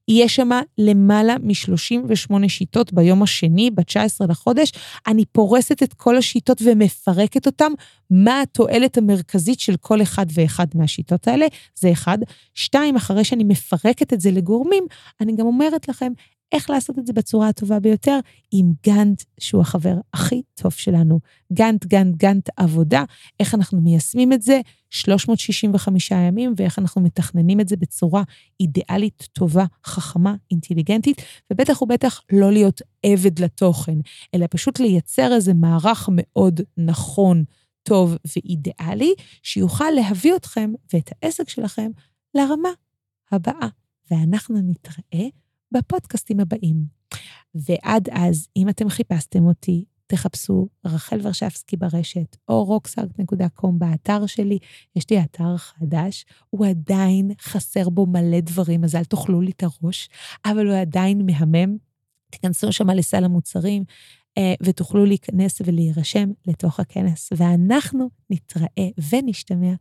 יהיה 0.07 0.29
שם 0.29 0.49
למעלה 0.77 1.35
מ-38 1.43 2.47
שיטות 2.47 2.93
ביום 2.93 3.23
השני, 3.23 3.71
ב-19 3.71 4.27
לחודש. 4.29 4.71
אני 5.07 5.25
פורסת 5.25 5.83
את 5.83 5.93
כל 5.93 6.17
השיטות 6.17 6.61
ומפרקת 6.65 7.45
אותן, 7.45 7.71
מה 8.09 8.41
התועלת 8.41 8.97
המרכזית 8.97 9.59
של 9.59 9.75
כל 9.77 10.01
אחד 10.01 10.25
ואחד 10.33 10.67
מהשיטות 10.75 11.27
האלה, 11.27 11.45
זה 11.79 11.91
אחד. 11.91 12.17
שתיים, 12.53 12.95
אחרי 12.95 13.23
שאני 13.23 13.43
מפרקת 13.43 14.13
את 14.13 14.21
זה 14.21 14.31
לגורמים, 14.31 14.83
אני 15.21 15.35
גם 15.35 15.45
אומרת 15.45 15.87
לכם 15.87 16.11
איך 16.53 16.69
לעשות 16.69 16.99
את 16.99 17.07
זה 17.07 17.13
בצורה 17.13 17.47
הטובה 17.47 17.79
ביותר 17.79 18.19
עם 18.51 18.71
גאנט, 18.85 19.23
שהוא 19.39 19.61
החבר 19.61 19.95
הכי 20.13 20.41
טוב 20.53 20.71
שלנו. 20.71 21.19
גאנט, 21.53 21.85
גאנט, 21.85 22.15
גאנט 22.15 22.49
עבודה, 22.57 23.03
איך 23.39 23.55
אנחנו 23.55 23.81
מיישמים 23.81 24.33
את 24.33 24.41
זה 24.41 24.61
365 24.89 26.11
ימים, 26.11 26.53
ואיך 26.57 26.79
אנחנו 26.79 27.01
מתכננים 27.01 27.59
את 27.59 27.67
זה 27.67 27.75
בצורה 27.75 28.23
אידיאלית, 28.59 29.27
טובה, 29.33 29.65
חכמה, 29.85 30.35
אינטליגנטית, 30.51 31.21
ובטח 31.51 31.81
ובטח 31.81 32.21
לא 32.31 32.51
להיות 32.51 32.81
עבד 33.03 33.39
לתוכן, 33.39 33.97
אלא 34.35 34.45
פשוט 34.49 34.79
לייצר 34.79 35.33
איזה 35.33 35.53
מערך 35.53 36.09
מאוד 36.11 36.61
נכון, 36.77 37.43
טוב 37.83 38.17
ואידיאלי, 38.35 39.13
שיוכל 39.43 39.91
להביא 39.95 40.35
אתכם 40.35 40.73
ואת 40.93 41.09
העסק 41.21 41.49
שלכם 41.49 41.91
לרמה 42.35 42.69
הבאה. 43.31 43.67
ואנחנו 44.11 44.55
נתראה 44.61 45.27
בפודקאסטים 45.73 46.39
הבאים. 46.39 46.85
ועד 47.55 48.09
אז, 48.11 48.47
אם 48.57 48.69
אתם 48.69 48.89
חיפשתם 48.89 49.45
אותי, 49.45 49.85
תחפשו 50.07 50.67
רחל 50.85 51.19
ורשבסקי 51.23 51.77
ברשת, 51.77 52.37
או 52.47 52.77
rocksart.com 52.77 53.71
באתר 53.77 54.25
שלי. 54.25 54.59
יש 54.95 55.09
לי 55.09 55.23
אתר 55.23 55.57
חדש, 55.57 56.25
הוא 56.49 56.65
עדיין 56.65 57.31
חסר 57.41 57.89
בו 57.89 58.05
מלא 58.05 58.39
דברים, 58.39 58.83
אז 58.83 58.95
אל 58.95 59.03
תאכלו 59.03 59.41
לי 59.41 59.51
את 59.51 59.63
הראש, 59.63 60.09
אבל 60.45 60.67
הוא 60.67 60.75
עדיין 60.75 61.25
מהמם. 61.25 61.77
תיכנסו 62.31 62.71
שם 62.71 62.89
לסל 62.89 63.23
המוצרים, 63.23 63.83
אה, 64.37 64.53
ותוכלו 64.63 65.05
להיכנס 65.05 65.61
ולהירשם 65.65 66.29
לתוך 66.47 66.79
הכנס. 66.79 67.29
ואנחנו 67.37 68.09
נתראה 68.29 68.89
ונשתמע 69.11 69.73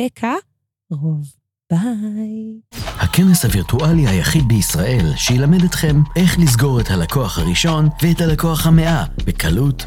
בקרוב. 0.00 1.39
ביי. 1.70 2.60
הכנס 3.00 3.44
הווירטואלי 3.44 4.06
היחיד 4.06 4.48
בישראל 4.48 5.12
שילמד 5.16 5.64
אתכם 5.64 6.02
איך 6.16 6.38
לסגור 6.38 6.80
את 6.80 6.90
הלקוח 6.90 7.38
הראשון 7.38 7.88
ואת 8.02 8.20
הלקוח 8.20 8.66
המאה 8.66 9.04
בקלות 9.26 9.86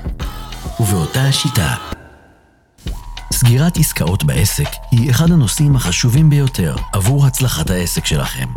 ובאותה 0.79 1.21
השיטה. 1.21 1.75
סגירת 3.33 3.77
עסקאות 3.77 4.23
בעסק 4.23 4.69
היא 4.91 5.11
אחד 5.11 5.31
הנושאים 5.31 5.75
החשובים 5.75 6.29
ביותר 6.29 6.75
עבור 6.93 7.25
הצלחת 7.25 7.69
העסק 7.69 8.05
שלכם. 8.05 8.47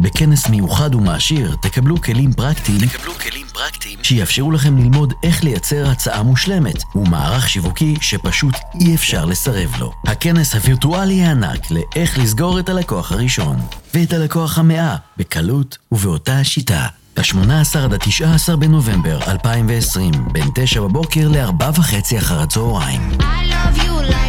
בכנס 0.00 0.48
מיוחד 0.48 0.94
ומעשיר 0.94 1.56
תקבלו 1.60 2.02
כלים 2.02 2.32
פרקטיים, 2.32 2.86
תקבלו 2.86 3.12
כלים 3.14 3.46
פרקטיים 3.52 3.98
שיאפשרו 4.02 4.50
לכם 4.50 4.78
ללמוד 4.78 5.14
איך 5.22 5.44
לייצר 5.44 5.90
הצעה 5.90 6.22
מושלמת 6.22 6.82
ומערך 6.94 7.48
שיווקי 7.48 7.94
שפשוט 8.00 8.54
אי 8.80 8.94
אפשר 8.94 9.24
לסרב 9.24 9.74
לו. 9.78 9.92
הכנס 10.06 10.54
הווירטואלי 10.54 11.22
הענק 11.22 11.70
לאיך 11.70 12.18
לסגור 12.18 12.58
את 12.58 12.68
הלקוח 12.68 13.12
הראשון 13.12 13.56
ואת 13.94 14.12
הלקוח 14.12 14.58
המאה 14.58 14.96
בקלות 15.16 15.78
ובאותה 15.92 16.38
השיטה. 16.38 16.86
ב-18 17.16 17.78
עד 17.78 17.92
ה-19 17.92 18.56
בנובמבר 18.56 19.18
2020, 19.28 20.12
בין 20.32 20.48
9 20.54 20.80
בבוקר 20.80 21.28
ל-4 21.28 21.64
וחצי 21.78 22.18
אחר 22.18 22.40
הצהריים. 22.40 23.10
I 23.18 23.22
love 23.22 23.78
you 23.78 24.12
like 24.12 24.21